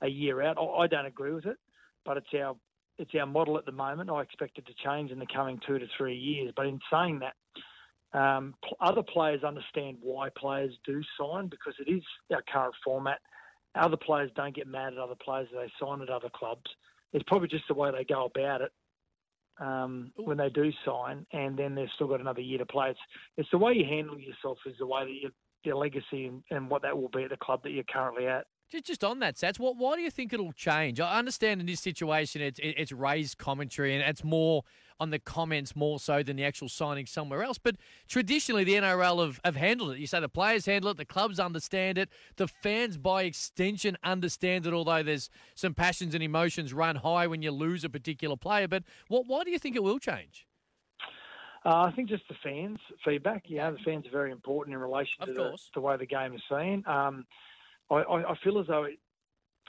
[0.00, 0.56] a year out.
[0.58, 1.58] I, I don't agree with it,
[2.04, 2.56] but it's our
[3.00, 4.10] it's our model at the moment.
[4.10, 6.52] I expect it to change in the coming two to three years.
[6.54, 12.02] But in saying that, um, other players understand why players do sign because it is
[12.32, 13.18] our current format.
[13.74, 16.64] Other players don't get mad at other players that they sign at other clubs.
[17.12, 18.72] It's probably just the way they go about it
[19.60, 22.90] um, when they do sign, and then they've still got another year to play.
[22.90, 23.00] It's,
[23.36, 25.30] it's the way you handle yourself is the way that you,
[25.62, 28.46] your legacy and, and what that will be at the club that you're currently at.
[28.70, 31.00] Just on that, Sats, what, why do you think it'll change?
[31.00, 34.62] I understand in this situation it's, it's raised commentary and it's more
[35.00, 37.58] on the comments more so than the actual signing somewhere else.
[37.58, 39.98] But traditionally, the NRL have, have handled it.
[39.98, 44.66] You say the players handle it, the clubs understand it, the fans by extension understand
[44.66, 48.68] it, although there's some passions and emotions run high when you lose a particular player.
[48.68, 50.46] But what, why do you think it will change?
[51.64, 53.44] Uh, I think just the fans' feedback.
[53.46, 56.34] Yeah, the fans are very important in relation of to the, the, way the game
[56.34, 56.84] is seen.
[56.86, 57.26] Um,
[57.90, 58.98] I, I, feel as though it,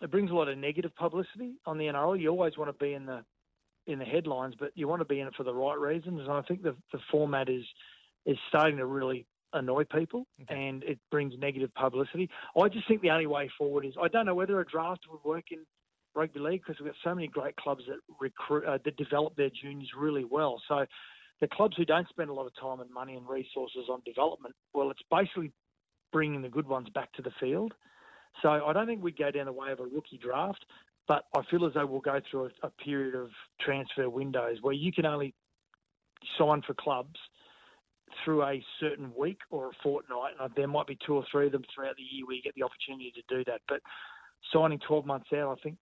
[0.02, 2.20] it brings a lot of negative publicity on the NRL.
[2.20, 3.24] You always want to be in the
[3.88, 6.22] in the headlines, but you want to be in it for the right reasons.
[6.22, 7.64] And I think the the format is
[8.26, 10.68] is starting to really annoy people, okay.
[10.68, 12.30] and it brings negative publicity.
[12.60, 15.24] I just think the only way forward is I don't know whether a draft would
[15.24, 15.60] work in
[16.14, 19.50] rugby league because we've got so many great clubs that recruit uh, that develop their
[19.50, 20.62] juniors really well.
[20.68, 20.86] So
[21.40, 24.56] the clubs who don't spend a lot of time and money and resources on development,
[24.74, 25.52] well, it's basically
[26.14, 27.74] bringing the good ones back to the field.
[28.42, 30.66] So I don't think we go down the way of a rookie draft,
[31.08, 34.74] but I feel as though we'll go through a, a period of transfer windows where
[34.74, 35.34] you can only
[36.38, 37.20] sign for clubs
[38.24, 40.34] through a certain week or a fortnight.
[40.40, 42.56] And there might be two or three of them throughout the year where you get
[42.56, 43.62] the opportunity to do that.
[43.68, 43.82] But
[44.54, 45.78] signing 12 months out, I think,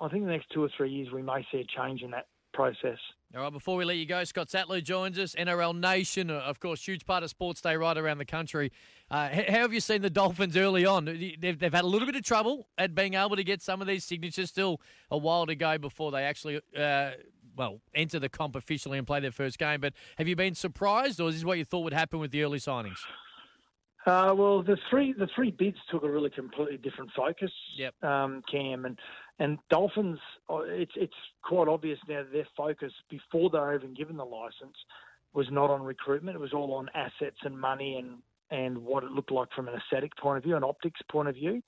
[0.00, 2.26] I think the next two or three years we may see a change in that
[2.58, 2.98] process.
[3.36, 6.58] All right, before we let you go, Scott Sattler joins us, NRL Nation, uh, of
[6.58, 8.72] course, huge part of Sports Day right around the country.
[9.12, 11.04] Uh, how have you seen the Dolphins early on?
[11.04, 13.86] They've, they've had a little bit of trouble at being able to get some of
[13.86, 14.48] these signatures.
[14.48, 17.10] Still a while to go before they actually, uh,
[17.56, 19.80] well, enter the comp officially and play their first game.
[19.80, 22.42] But have you been surprised, or is this what you thought would happen with the
[22.42, 22.98] early signings?
[24.04, 27.52] Uh, well, the three the three bids took a really completely different focus.
[27.76, 28.02] Yep.
[28.02, 28.98] Um, Cam and
[29.38, 30.18] and Dolphins,
[30.50, 34.76] uh, it's it's quite obvious now their focus before they were even given the license
[35.32, 36.36] was not on recruitment.
[36.36, 38.18] It was all on assets and money and
[38.50, 41.34] and what it looked like from an aesthetic point of view, an optics point of
[41.34, 41.62] view.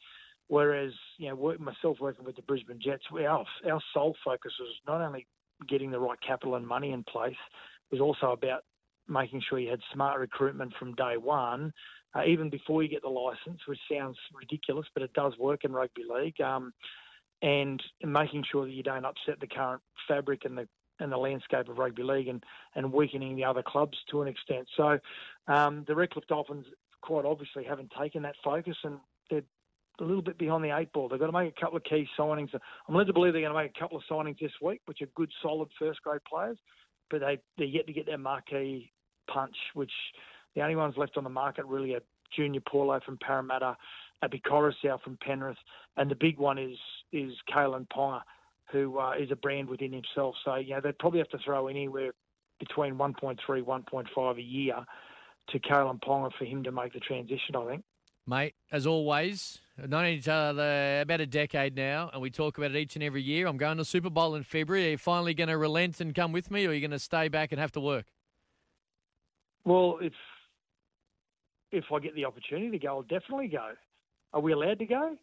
[0.49, 4.75] Whereas, you know, work, myself working with the Brisbane Jets, our our sole focus was
[4.87, 5.27] not only
[5.69, 8.65] getting the right capital and money in place, it was also about
[9.09, 11.73] making sure you had smart recruitment from day one
[12.15, 15.73] uh, even before you get the license, which sounds ridiculous, but it does work in
[15.73, 16.41] rugby league.
[16.41, 16.73] Um,
[17.43, 20.69] and making sure that you don't upset the current fabric and the
[21.01, 24.69] and the landscape of rugby league and, and weakening the other clubs to an extent.
[24.77, 24.99] So
[25.49, 26.67] um, the Redcliffe Dolphins
[27.01, 28.99] quite obviously haven't taken that focus and
[29.31, 29.43] they're
[29.99, 31.09] a little bit behind the eight ball.
[31.09, 32.51] They've got to make a couple of key signings.
[32.87, 35.03] I'm led to believe they're going to make a couple of signings this week, which
[35.03, 36.59] are good, solid first grade players,
[37.11, 38.93] but they, they're yet to get their marquee
[39.29, 39.93] punch, which
[40.55, 42.03] the only ones left on the market really are
[42.37, 43.77] Junior Paulo from Parramatta,
[44.23, 45.57] Api Koroisau from Penrith,
[45.97, 46.77] and the big one is
[47.13, 48.23] is Kalyn Ponga,
[48.71, 50.35] who uh, is a brand within himself.
[50.45, 52.13] So you know they'd probably have to throw anywhere
[52.59, 54.77] between 1.3, 1.5 a year
[55.49, 57.57] to Kalyn Ponga for him to make the transition.
[57.57, 57.85] I think.
[58.27, 62.77] Mate, as always, known each other about a decade now, and we talk about it
[62.77, 63.47] each and every year.
[63.47, 64.87] I'm going to Super Bowl in February.
[64.87, 66.99] Are you finally going to relent and come with me, or are you going to
[66.99, 68.07] stay back and have to work?
[69.65, 70.13] Well, if
[71.73, 73.71] if I get the opportunity to go, I'll definitely go.
[74.33, 75.17] Are we allowed to go?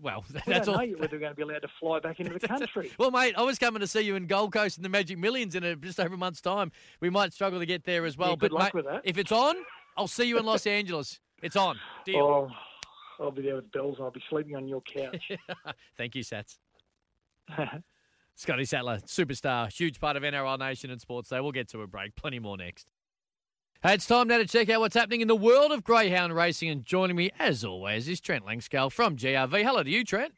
[0.00, 0.86] Well, we that's don't all.
[0.86, 2.92] know whether we're going to be allowed to fly back into the country.
[2.98, 5.54] well, mate, I was coming to see you in Gold Coast in the Magic Millions
[5.54, 6.70] in a, just over a month's time.
[7.00, 8.30] We might struggle to get there as well.
[8.30, 9.02] Yeah, good but luck mate, with that.
[9.04, 9.56] if it's on,
[9.96, 11.20] I'll see you in Los Angeles.
[11.42, 11.78] It's on.
[12.06, 12.20] Deal.
[12.20, 12.50] Oh,
[13.22, 13.98] I'll be there with bells.
[14.00, 15.30] I'll be sleeping on your couch.
[15.98, 16.58] Thank you, Sats.
[18.34, 21.40] Scotty Sattler, superstar, huge part of NRL Nation and Sports Day.
[21.40, 22.14] We'll get to a break.
[22.16, 22.86] Plenty more next.
[23.84, 26.68] Hey, it's time now to check out what's happening in the world of greyhound racing.
[26.68, 29.64] And joining me, as always, is Trent Langscale from GRV.
[29.64, 30.34] Hello to you, Trent.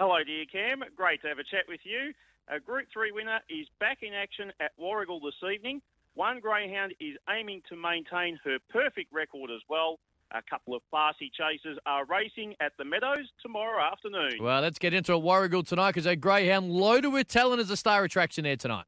[0.00, 0.82] Hello, dear Cam.
[0.96, 2.12] Great to have a chat with you.
[2.48, 5.80] A Group 3 winner is back in action at Warragul this evening.
[6.14, 10.00] One greyhound is aiming to maintain her perfect record as well.
[10.32, 14.38] A couple of classy chasers are racing at the Meadows tomorrow afternoon.
[14.40, 17.76] Well, let's get into a Warragul tonight because a greyhound loaded with talent is a
[17.76, 18.86] star attraction there tonight.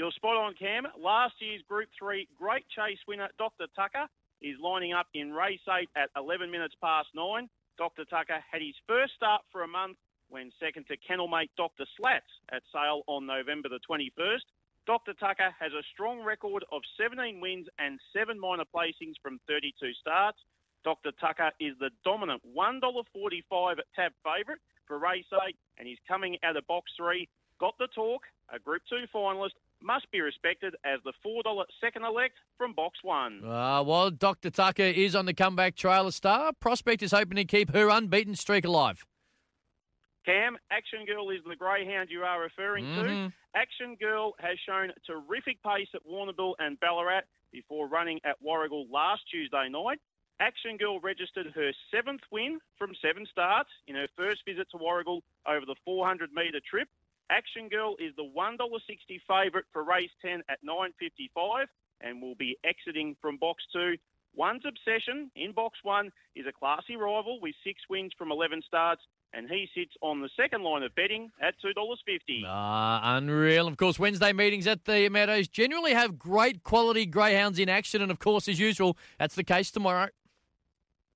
[0.00, 0.88] You're spot on, Cam.
[0.96, 3.66] Last year's Group 3 Great Chase winner, Dr.
[3.76, 4.08] Tucker,
[4.40, 7.46] is lining up in race 8 at 11 minutes past 9.
[7.76, 8.06] Dr.
[8.06, 9.98] Tucker had his first start for a month
[10.30, 11.84] when second to kennelmate Dr.
[12.00, 14.48] Slats at sale on November the 21st.
[14.86, 15.12] Dr.
[15.20, 20.38] Tucker has a strong record of 17 wins and 7 minor placings from 32 starts.
[20.82, 21.12] Dr.
[21.20, 23.04] Tucker is the dominant $1.45
[23.94, 27.28] tab favourite for race 8 and he's coming out of box 3.
[27.60, 31.42] Got the talk, a Group 2 finalist, must be respected as the $4
[31.80, 33.44] second elect from box 1.
[33.44, 34.50] Uh, well, Dr.
[34.50, 36.52] Tucker is on the comeback trailer star.
[36.60, 39.04] Prospect is hoping to keep her unbeaten streak alive.
[40.26, 43.28] Cam, Action Girl is the greyhound you are referring Mhm.
[43.30, 43.32] to.
[43.54, 49.22] Action Girl has shown terrific pace at Warrnambool and Ballarat before running at Warragul last
[49.30, 49.98] Tuesday night.
[50.38, 55.22] Action Girl registered her seventh win from seven starts in her first visit to Warragul
[55.46, 56.88] over the 400 metre trip.
[57.30, 58.58] Action Girl is the $1.60
[59.28, 61.66] favourite for race 10 at 9.55
[62.00, 63.94] and will be exiting from box 2.
[64.34, 69.02] One's Obsession in box 1 is a classy rival with six wins from 11 starts
[69.32, 72.42] and he sits on the second line of betting at $2.50.
[72.46, 73.68] Ah, unreal.
[73.68, 78.10] Of course, Wednesday meetings at the Meadows generally have great quality greyhounds in action, and
[78.10, 80.08] of course, as usual, that's the case tomorrow.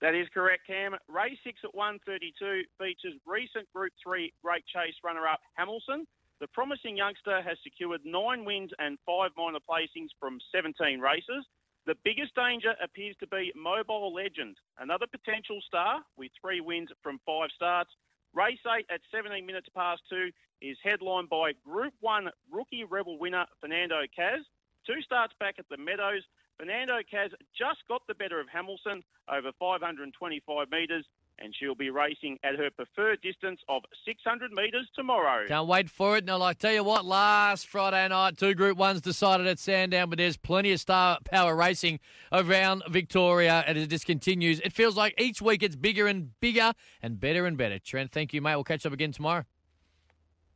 [0.01, 0.95] That is correct, Cam.
[1.09, 6.07] Race 6 at 132 features recent Group 3 Great Chase runner-up Hamilton.
[6.41, 11.47] The promising youngster has secured nine wins and five minor placings from 17 races.
[11.87, 17.21] The biggest danger appears to be Mobile Legend, another potential star with three wins from
[17.25, 17.91] five starts.
[18.35, 20.31] Race 8 at 17 minutes past 2
[20.61, 24.43] is headlined by Group 1 rookie rebel winner Fernando Kaz.
[24.87, 26.25] Two starts back at the Meadows.
[26.59, 31.05] Fernando Kaz just got the better of Hamilton over 525 metres
[31.39, 35.47] and she'll be racing at her preferred distance of 600 metres tomorrow.
[35.47, 36.25] Can't wait for it.
[36.25, 40.19] Now, I tell you what, last Friday night, two Group 1s decided at Sandown, but
[40.19, 42.01] there's plenty of star power racing
[42.33, 44.61] around Victoria, and it just continues.
[44.61, 47.79] It feels like each week it's bigger and bigger and better and better.
[47.79, 48.55] Trent, thank you, mate.
[48.55, 49.45] We'll catch up again tomorrow.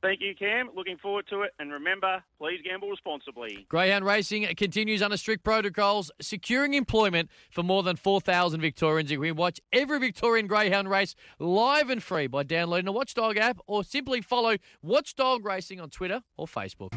[0.01, 0.71] Thank you, Cam.
[0.77, 1.53] Looking forward to it.
[1.59, 3.67] And remember, please gamble responsibly.
[3.69, 9.11] Greyhound Racing continues under strict protocols, securing employment for more than 4,000 Victorians.
[9.11, 13.59] You can watch every Victorian Greyhound race live and free by downloading the Watchdog app
[13.67, 16.93] or simply follow Watchdog Racing on Twitter or Facebook.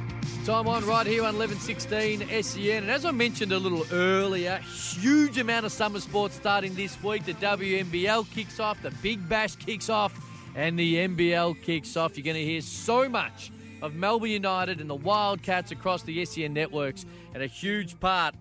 [0.45, 2.83] Time on right here on 1116 SEN.
[2.83, 7.25] And as I mentioned a little earlier, huge amount of summer sports starting this week.
[7.25, 12.17] The WNBL kicks off, the Big Bash kicks off and the NBL kicks off.
[12.17, 16.53] You're going to hear so much of Melbourne United and the Wildcats across the SEN
[16.53, 18.35] networks, and a huge part.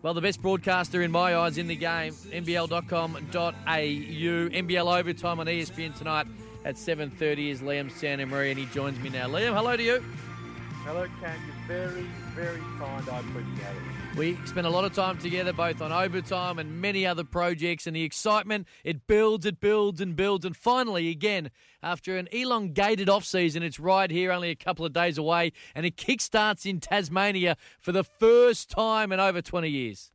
[0.00, 3.18] Well, the best broadcaster in my eyes in the game, NBL.com.au.
[3.28, 6.26] NBL overtime on ESPN tonight
[6.64, 9.26] at 7.30 is Liam Santamaria, and he joins me now.
[9.26, 10.04] Liam, hello to you.
[10.84, 11.38] Hello, Cam.
[11.44, 13.08] You're very, very kind.
[13.10, 13.97] I appreciate it.
[14.18, 17.94] We spent a lot of time together, both on overtime and many other projects, and
[17.94, 21.52] the excitement it builds, it builds, and builds, and finally, again,
[21.84, 25.86] after an elongated off season, it's right here, only a couple of days away, and
[25.86, 30.10] it kickstarts in Tasmania for the first time in over 20 years.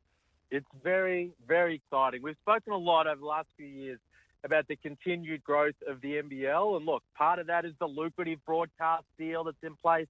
[0.51, 2.21] It's very, very exciting.
[2.21, 3.99] We've spoken a lot over the last few years
[4.43, 8.39] about the continued growth of the NBL, and look, part of that is the lucrative
[8.45, 10.07] broadcast deal that's in place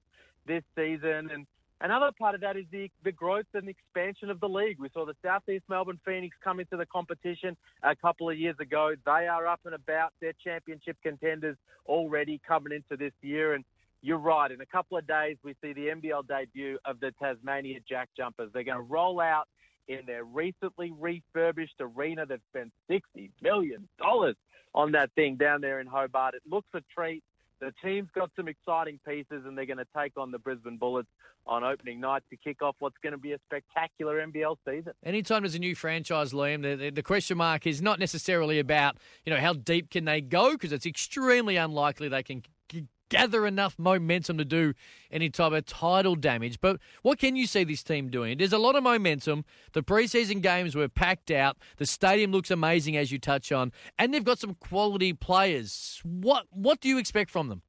[0.47, 1.45] this season, and
[1.83, 4.79] Another part of that is the, the growth and expansion of the league.
[4.79, 8.93] We saw the Southeast Melbourne Phoenix come into the competition a couple of years ago.
[9.05, 10.13] They are up and about.
[10.21, 13.53] They're championship contenders already coming into this year.
[13.53, 13.65] And
[14.01, 14.49] you're right.
[14.49, 18.49] In a couple of days, we see the NBL debut of the Tasmania Jack Jumpers.
[18.53, 19.49] They're going to roll out
[19.89, 23.89] in their recently refurbished arena that spent $60 million
[24.73, 26.35] on that thing down there in Hobart.
[26.35, 27.25] It looks a treat.
[27.63, 31.07] The team's got some exciting pieces, and they're going to take on the Brisbane Bullets
[31.45, 34.93] on opening night to kick off what's going to be a spectacular NBL season.
[35.05, 39.33] Anytime there's a new franchise, Liam, the, the question mark is not necessarily about you
[39.33, 42.43] know how deep can they go because it's extremely unlikely they can
[43.13, 44.73] gather enough momentum to do
[45.11, 46.59] any type of title damage.
[46.59, 48.37] But what can you see this team doing?
[48.37, 49.45] There's a lot of momentum.
[49.73, 51.57] The preseason games were packed out.
[51.77, 56.01] The stadium looks amazing, as you touch on, and they've got some quality players.
[56.03, 57.61] What what do you expect from them?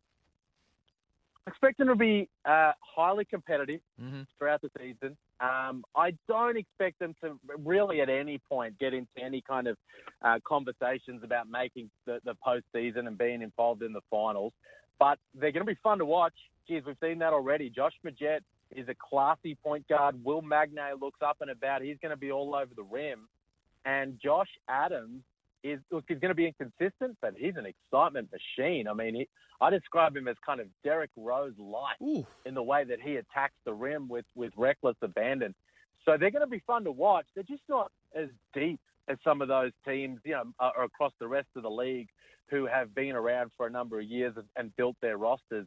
[1.46, 4.22] I expect them to be uh, highly competitive mm-hmm.
[4.38, 5.14] throughout the season.
[5.40, 9.76] Um, I don't expect them to really at any point get into any kind of
[10.22, 14.52] uh, conversations about making the, the postseason and being involved in the finals.
[14.98, 16.34] But they're going to be fun to watch.
[16.68, 17.70] Geez, we've seen that already.
[17.70, 18.40] Josh Magette
[18.74, 20.22] is a classy point guard.
[20.24, 21.82] Will Magnay looks up and about.
[21.82, 23.28] He's going to be all over the rim.
[23.84, 25.22] And Josh Adams
[25.62, 28.88] is look, he's going to be inconsistent, but he's an excitement machine.
[28.88, 29.28] I mean, he,
[29.60, 33.54] I describe him as kind of Derrick Rose light in the way that he attacks
[33.64, 35.54] the rim with with reckless abandon.
[36.04, 37.26] So they're going to be fun to watch.
[37.34, 40.44] They're just not as deep as some of those teams, you know,
[40.82, 42.08] across the rest of the league
[42.50, 45.66] who have been around for a number of years and built their rosters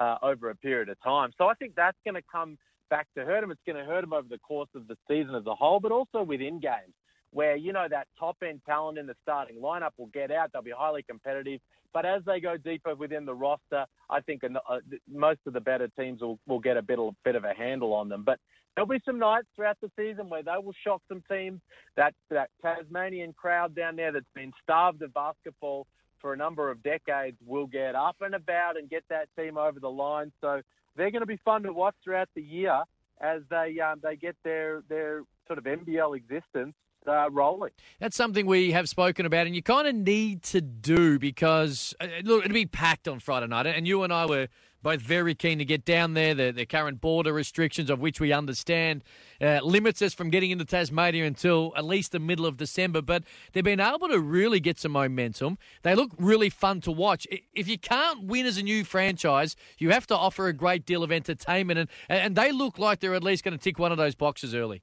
[0.00, 1.30] uh, over a period of time.
[1.38, 2.58] So I think that's going to come
[2.90, 3.50] back to hurt them.
[3.50, 5.92] It's going to hurt them over the course of the season as a whole, but
[5.92, 6.94] also within games
[7.30, 10.50] where, you know, that top end talent in the starting lineup will get out.
[10.52, 11.60] They'll be highly competitive.
[11.92, 14.78] But as they go deeper within the roster, I think uh,
[15.10, 17.92] most of the better teams will, will get a bit, a bit of a handle
[17.94, 18.22] on them.
[18.24, 18.38] But
[18.78, 21.60] there'll be some nights throughout the season where they will shock some teams.
[21.96, 25.88] That, that Tasmanian crowd down there that's been starved of basketball
[26.20, 29.80] for a number of decades will get up and about and get that team over
[29.80, 30.30] the line.
[30.40, 30.60] So
[30.94, 32.82] they're going to be fun to watch throughout the year
[33.20, 36.74] as they um, they get their their sort of NBL existence
[37.08, 37.72] uh, rolling.
[37.98, 42.06] That's something we have spoken about, and you kind of need to do because uh,
[42.22, 44.46] look, it'll be packed on Friday night, and you and I were
[44.82, 46.34] both very keen to get down there.
[46.34, 49.02] The, the current border restrictions, of which we understand,
[49.40, 53.02] uh, limits us from getting into Tasmania until at least the middle of December.
[53.02, 55.58] But they've been able to really get some momentum.
[55.82, 57.26] They look really fun to watch.
[57.54, 61.02] If you can't win as a new franchise, you have to offer a great deal
[61.02, 63.98] of entertainment, and and they look like they're at least going to tick one of
[63.98, 64.82] those boxes early.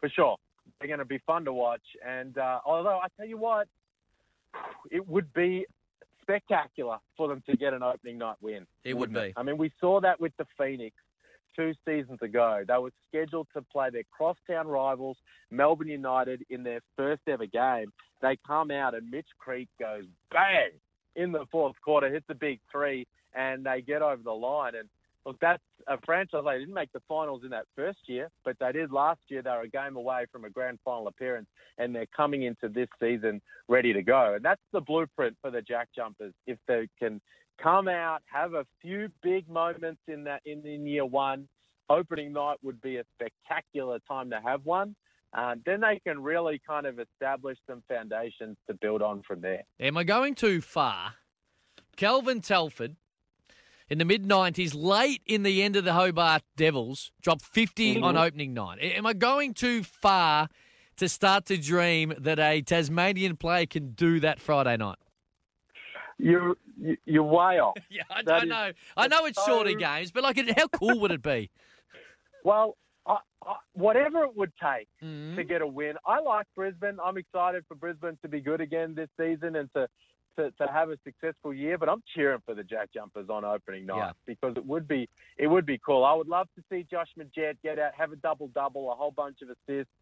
[0.00, 0.36] For sure,
[0.78, 1.82] they're going to be fun to watch.
[2.06, 3.68] And uh, although I tell you what,
[4.90, 5.66] it would be
[6.28, 8.66] spectacular for them to get an opening night win.
[8.84, 9.32] It would be.
[9.36, 10.94] I mean, we saw that with the Phoenix
[11.56, 12.62] two seasons ago.
[12.66, 15.16] They were scheduled to play their crosstown rivals,
[15.50, 17.92] Melbourne United, in their first ever game.
[18.20, 20.70] They come out and Mitch Creek goes bang
[21.16, 24.74] in the fourth quarter, hits a big three, and they get over the line.
[24.74, 24.88] And
[25.28, 26.42] look, that's a franchise.
[26.44, 29.42] They didn't make the finals in that first year, but they did last year.
[29.42, 32.88] They were a game away from a grand final appearance, and they're coming into this
[32.98, 34.34] season ready to go.
[34.36, 36.32] And that's the blueprint for the Jack Jumpers.
[36.46, 37.20] If they can
[37.62, 41.46] come out, have a few big moments in that in, in year one,
[41.90, 44.96] opening night would be a spectacular time to have one.
[45.34, 49.62] Uh, then they can really kind of establish some foundations to build on from there.
[49.78, 51.16] Am I going too far?
[51.96, 52.96] Kelvin Telford
[53.90, 58.04] in the mid 90s, late in the end of the Hobart Devils, dropped 50 Mm-hmm.
[58.04, 58.78] on opening night.
[58.82, 60.48] Am I going too far
[60.96, 64.98] to start to dream that a Tasmanian player can do that Friday night?
[66.18, 66.56] You're
[67.04, 67.76] you're way off.
[67.90, 68.72] Yeah, I, That is- know.
[68.96, 71.50] I know it's so- shorter games, but like, how cool would it be?
[72.44, 75.36] Well, I, I, whatever it would take Mm-hmm.
[75.36, 76.98] to get a win, I like Brisbane.
[77.04, 79.88] I'm excited for Brisbane to be good again this season and to,
[80.38, 81.76] to, to have a successful year.
[81.78, 84.12] But I'm cheering for the Jack Jumpers on opening night Yeah.
[84.26, 86.04] because it would be it would be cool.
[86.04, 89.10] I would love to see Josh Magette get out, have a double double, a whole
[89.10, 89.92] bunch of assists.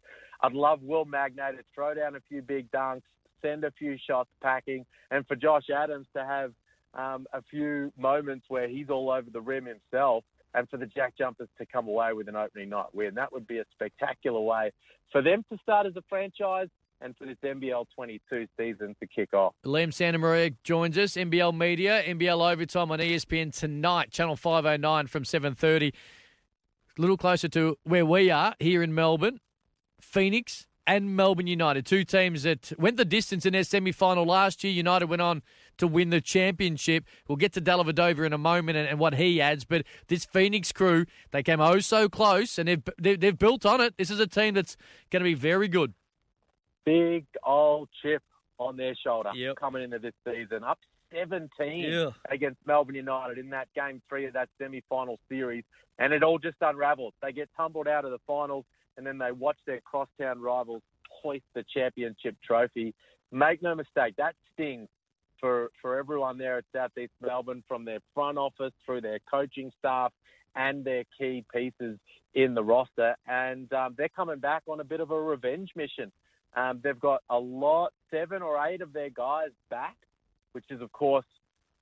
[0.41, 3.01] I'd love Will Magnay to throw down a few big dunks,
[3.41, 6.53] send a few shots packing, and for Josh Adams to have
[6.93, 10.23] um, a few moments where he's all over the rim himself,
[10.53, 13.15] and for the Jack Jumpers to come away with an opening night win.
[13.15, 14.71] That would be a spectacular way
[15.11, 16.69] for them to start as a franchise
[17.01, 19.53] and for this NBL 22 season to kick off.
[19.65, 25.93] Liam Santamaria joins us, NBL Media, NBL Overtime on ESPN tonight, Channel 509 from 7.30.
[26.97, 29.39] A little closer to where we are here in Melbourne,
[30.01, 34.71] Phoenix and Melbourne United, two teams that went the distance in their semi-final last year.
[34.71, 35.43] United went on
[35.77, 37.03] to win the championship.
[37.27, 40.71] We'll get to Dellavedova in a moment and, and what he adds, but this Phoenix
[40.71, 43.97] crew, they came oh so close and they've, they've built on it.
[43.97, 44.77] This is a team that's
[45.11, 45.93] going to be very good.
[46.87, 48.23] Big old chip
[48.59, 49.57] on their shoulder Yep.
[49.57, 50.63] coming into this season.
[50.63, 50.79] Up
[51.11, 52.11] 17 Yeah.
[52.29, 55.65] against Melbourne United in that game three of that semi-final series,
[55.99, 57.13] and it all just unravelled.
[57.21, 58.65] They get tumbled out of the finals,
[58.95, 62.93] and then they watch their crosstown rivals hoist the championship trophy.
[63.31, 64.87] Make no mistake, that stings
[65.41, 70.13] for for everyone there at Southeast Melbourne, from their front office through their coaching staff
[70.55, 71.99] and their key pieces
[72.33, 76.13] in the roster, and um, they're coming back on a bit of a revenge mission.
[76.55, 79.97] Um, they've got a lot, seven or eight of their guys back,
[80.53, 81.25] which is, of course,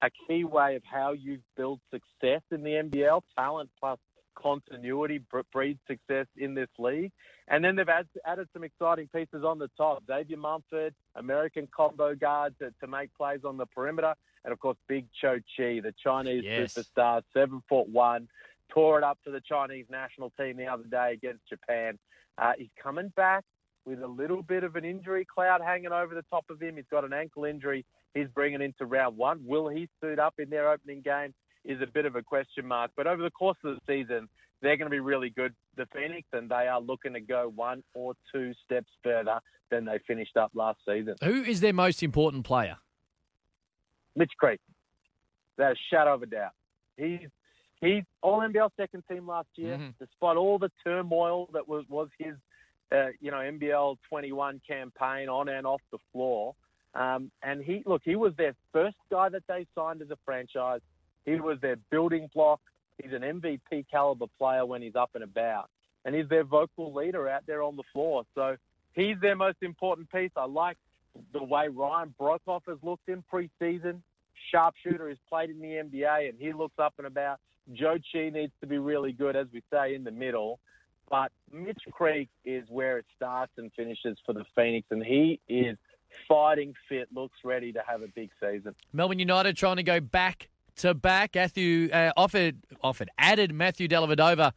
[0.01, 3.21] a key way of how you build success in the NBL.
[3.37, 3.99] Talent plus
[4.35, 7.11] continuity br- breeds success in this league.
[7.47, 10.03] And then they've add, added some exciting pieces on the top.
[10.07, 14.13] Xavier Munford, American combo guard to, to make plays on the perimeter.
[14.43, 16.73] And, of course, Big Zhou Qi, the Chinese Yes.
[16.73, 18.27] superstar, seven foot one,
[18.69, 21.97] tore it up for the Chinese national team the other day against Japan.
[22.37, 23.43] Uh, he's coming back
[23.85, 26.75] with a little bit of an injury cloud hanging over the top of him.
[26.75, 29.41] He's got an ankle injury he's bringing into round one.
[29.45, 31.33] Will he suit up in their opening game
[31.63, 32.91] is a bit of a question mark.
[32.95, 34.27] But over the course of the season,
[34.61, 37.83] they're going to be really good, the Phoenix, and they are looking to go one
[37.93, 41.15] or two steps further than they finished up last season.
[41.23, 42.77] Who is their most important player?
[44.15, 44.59] Mitch Creek,
[45.57, 46.51] without a shadow of a doubt.
[46.97, 47.27] He's
[47.81, 49.93] he's all NBL second team last year, Mhm.
[49.99, 52.35] despite all the turmoil that was was his
[52.91, 56.55] uh, you know NBL 21 campaign on and off the floor.
[56.93, 60.81] Um, and he look, he was their first guy that they signed as a franchise.
[61.25, 62.61] He was their building block.
[63.01, 65.69] He's an MVP caliber player when he's up and about,
[66.05, 68.23] and he's their vocal leader out there on the floor.
[68.33, 68.55] So
[68.93, 70.31] he's their most important piece.
[70.37, 70.77] I like
[71.33, 74.01] the way Ryan Broekhoff has looked in preseason.
[74.51, 77.39] Sharpshooter has played in the NBA and he looks up and about.
[77.73, 80.59] Zhou Qi needs to be really good, as we say, in the middle.
[81.09, 85.77] But Mitch Creek is where it starts and finishes for the Phoenix, and he is
[86.27, 88.73] fighting fit, looks ready to have a big season.
[88.93, 91.35] Melbourne United trying to go back to back.
[91.35, 94.51] Matthew uh, offered offered added Matthew Dellavedova.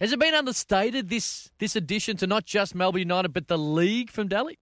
[0.00, 4.10] Has it been understated this this addition to not just Melbourne United but the league
[4.10, 4.56] from Delly?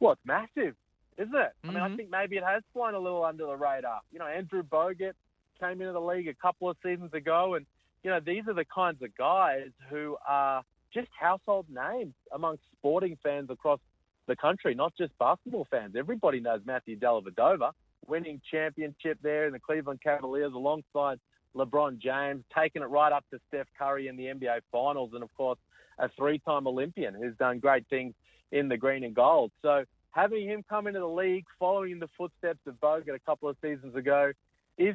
[0.00, 0.74] Well, it's massive,
[1.18, 1.52] isn't it?
[1.64, 1.96] I mean, I Mhm.
[1.96, 4.00] think maybe it has flown a little under the radar.
[4.12, 5.14] You know, Andrew Bogut
[5.60, 7.66] came into the league a couple of seasons ago, and
[8.06, 10.62] you know, these are the kinds of guys who are
[10.94, 13.80] just household names amongst sporting fans across
[14.28, 15.96] the country, not just basketball fans.
[15.98, 17.72] Everybody knows Matthew Dellavedova,
[18.06, 21.18] winning championship there in the Cleveland Cavaliers alongside
[21.56, 25.34] LeBron James, taking it right up to Steph Curry in the NBA Finals, and of
[25.34, 25.58] course,
[25.98, 28.14] a three-time Olympian who's done great things
[28.52, 29.50] in the green and gold.
[29.62, 29.82] So
[30.12, 33.96] having him come into the league, following the footsteps of Bogut a couple of seasons
[33.96, 34.30] ago,
[34.78, 34.94] is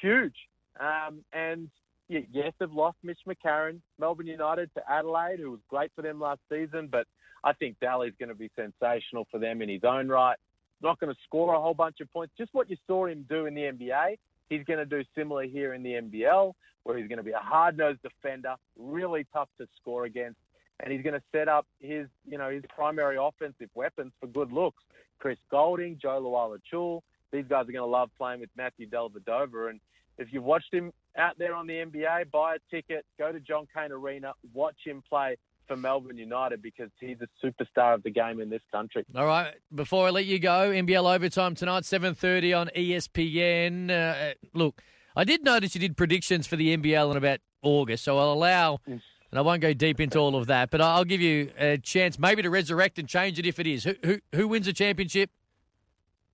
[0.00, 0.36] huge.
[0.78, 1.68] Um, and
[2.08, 6.40] yes, they've lost Mitch McCarron, Melbourne United to Adelaide, who was great for them last
[6.50, 7.06] season, but
[7.44, 10.36] I think Delly's going to be sensational for them in his own right.
[10.82, 12.34] not going to score a whole bunch of points.
[12.36, 15.74] Just what you saw him do in the NBA, he's going to do similar here
[15.74, 16.52] in the NBL,
[16.84, 20.38] where he's going to be a hard-nosed defender, really tough to score against,
[20.80, 24.52] and he's going to set up his, you know, his primary offensive weapons for good
[24.52, 24.82] looks.
[25.18, 27.00] Chris Goulding, Jo Lual-Acuil,
[27.32, 29.80] these guys are going to love playing with Matthew Dellavedova, and
[30.18, 33.66] if you've watched him out there on the NBA, buy a ticket, go to John
[33.74, 35.36] Cain Arena, watch him play
[35.66, 39.04] for Melbourne United because he's a superstar of the game in this country.
[39.14, 43.90] All right, before I let you go, NBL overtime tonight, seven thirty on ESPN.
[43.90, 44.82] Uh, look,
[45.16, 48.80] I did notice you did predictions for the NBL in about August, so I'll allow.
[48.86, 52.18] And I won't go deep into all of that, but I'll give you a chance
[52.18, 53.84] maybe to resurrect and change it if it is.
[53.84, 55.30] Who who, who wins the championship?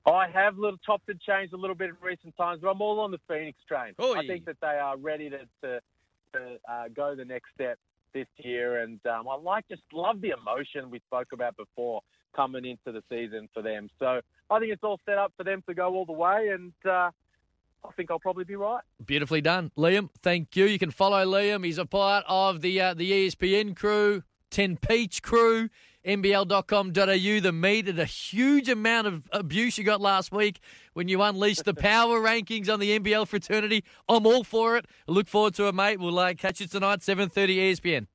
[0.07, 3.01] I have little topped and changed a little bit in recent times, but I'm all
[3.01, 3.95] on the Phoenix train.
[4.01, 4.15] Oy.
[4.19, 5.81] I think that they are ready to to,
[6.33, 7.79] to uh, go the next step
[8.15, 12.03] this year, and um, I like just love the emotion we spoke about before
[12.35, 13.89] coming into the season for them.
[13.99, 14.21] So
[14.51, 17.11] I think it's all set up for them to go all the way, and uh,
[17.85, 18.83] I think I'll probably be right.
[19.05, 20.09] Beautifully done, Liam.
[20.23, 20.65] Thank you.
[20.65, 21.65] You can follow Liam.
[21.65, 25.69] He's a part of the uh, the ESPN crew, Ten Peach crew.
[26.09, 30.61] NBL.com.au, the meet, and a huge amount of abuse you got last week
[30.95, 33.85] when you unleashed the power rankings on the NBL fraternity.
[34.09, 34.87] I'm all for it.
[35.07, 36.01] I look forward to it, mate.
[36.01, 38.07] We'll uh, catch you tonight, 7.30 ESPN.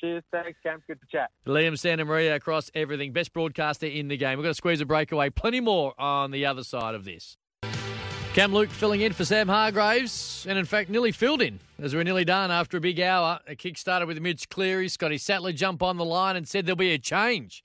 [0.00, 0.22] Cheers.
[0.30, 0.82] Thanks, Cam.
[0.86, 1.30] Good to chat.
[1.46, 3.12] Liam Santamaria across everything.
[3.12, 4.38] Best broadcaster in the game.
[4.38, 5.30] We're going to squeeze a breakaway.
[5.30, 7.36] Plenty more on the other side of this.
[8.32, 12.04] Cam Luke filling in for Sam Hargraves, and in fact, nearly filled in as we're
[12.04, 13.40] nearly done after a big hour.
[13.48, 14.88] A kick started with Mitch Cleary.
[14.88, 17.64] Scotty Sattler jump on the line and said there'll be a change.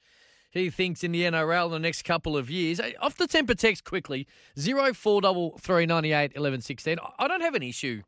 [0.50, 2.82] He thinks in the NRL in the next couple of years.
[3.00, 4.26] Off the temper text quickly,
[4.58, 6.98] 043398 1116.
[7.20, 8.02] I don't have an issue.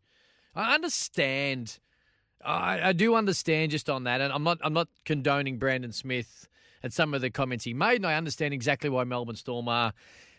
[0.55, 1.77] I understand.
[2.43, 4.57] I, I do understand just on that, and I'm not.
[4.63, 6.47] I'm not condoning Brandon Smith
[6.81, 9.93] and some of the comments he made, and I understand exactly why Melbourne Storm are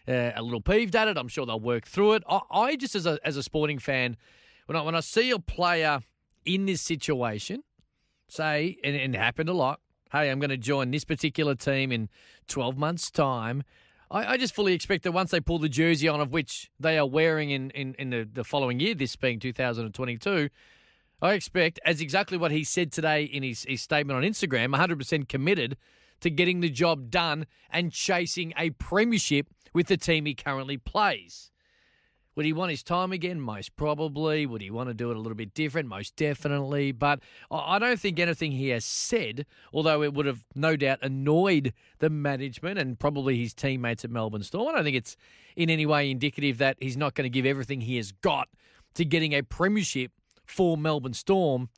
[0.08, 1.16] uh, a little peeved at it.
[1.16, 2.22] I'm sure they'll work through it.
[2.28, 4.16] I, I just, as a as a sporting fan,
[4.66, 6.00] when I when I see a player
[6.44, 7.62] in this situation,
[8.28, 9.80] say, and, it happened a lot.
[10.10, 12.08] Hey, I'm going to join this particular team in
[12.46, 13.62] 12 months' time.
[14.10, 16.96] I, I, just fully expect that once they pull the jersey on, of which they
[16.96, 20.48] are wearing in, in, in the, the following year, this being 2022,
[21.20, 25.28] I expect, as exactly what he said today in his, his statement on Instagram, 100%
[25.28, 25.76] committed
[26.20, 29.48] to getting the job done and chasing a premiership
[29.78, 31.52] with the team he currently plays.
[32.34, 33.40] Would he want his time again?
[33.40, 34.44] Most probably.
[34.44, 35.88] Would he want to do it a little bit different?
[35.88, 36.90] Most definitely.
[36.90, 41.74] But I don't think anything he has said, although it would have no doubt annoyed
[42.00, 45.16] the management and probably his teammates at Melbourne Storm, I don't think it's
[45.54, 48.48] in any way indicative that he's not going to give everything he has got
[48.94, 50.10] to getting a premiership
[50.44, 51.68] for Melbourne Storm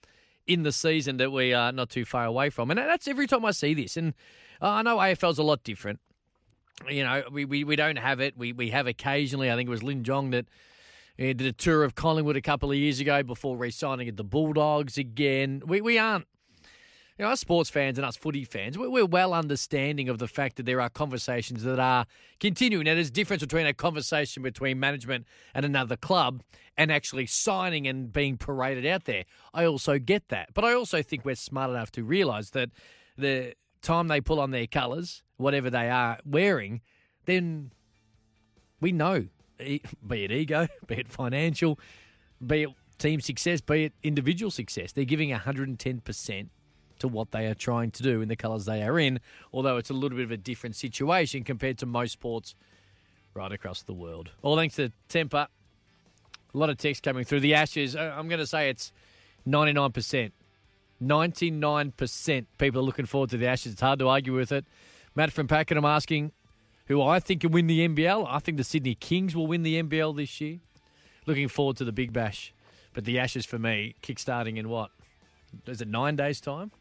[0.46, 2.70] in the season that we are not too far away from.
[2.70, 3.98] And that's every time I see this.
[3.98, 4.14] And
[4.62, 6.00] uh, I know AFL's a lot different
[6.88, 8.36] you know, we, we, we don't have it.
[8.36, 9.50] We we have occasionally.
[9.50, 10.46] I think it was Lin Jong that
[11.18, 14.24] uh, did a tour of Collingwood a couple of years ago before re-signing at the
[14.24, 15.62] Bulldogs again.
[15.66, 16.26] We we aren't.
[17.18, 20.56] You know, us sports fans and us footy fans, we're well understanding of the fact
[20.56, 22.06] that there are conversations that are
[22.38, 22.86] continuing.
[22.86, 26.42] Now, there's a difference between a conversation between management and another club
[26.78, 29.24] and actually signing and being paraded out there.
[29.52, 30.54] I also get that.
[30.54, 32.70] But I also think we're smart enough to realise that
[33.18, 33.52] the
[33.82, 36.80] time they pull on their colours, whatever they are wearing,
[37.26, 37.70] then
[38.80, 39.26] we know,
[39.58, 41.78] be it ego, be it financial,
[42.44, 46.48] be it team success, be it individual success, they're giving 110%
[46.98, 49.20] to what they are trying to do in the colours they are in,
[49.52, 52.54] although it's a little bit of a different situation compared to most sports
[53.34, 54.30] right across the world.
[54.42, 55.48] All thanks to Temper.
[56.52, 57.40] A lot of text coming through.
[57.40, 58.92] The Ashes, uh, I'm going to say it's
[59.48, 60.32] 99%.
[61.02, 63.72] 99% people are looking forward to the Ashes.
[63.72, 64.66] It's hard to argue with it.
[65.14, 66.32] Matt from Pakenham asking
[66.86, 68.26] who I think can win the NBL.
[68.28, 70.58] I think the Sydney Kings will win the NBL this year.
[71.26, 72.52] Looking forward to the Big Bash.
[72.92, 74.90] But the Ashes for me, kick-starting in what?
[75.66, 76.72] Is it nine days' time?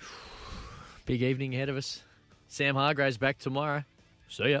[1.06, 2.02] Big evening ahead of us.
[2.46, 3.82] Sam Hargraves back tomorrow.
[4.28, 4.60] See ya.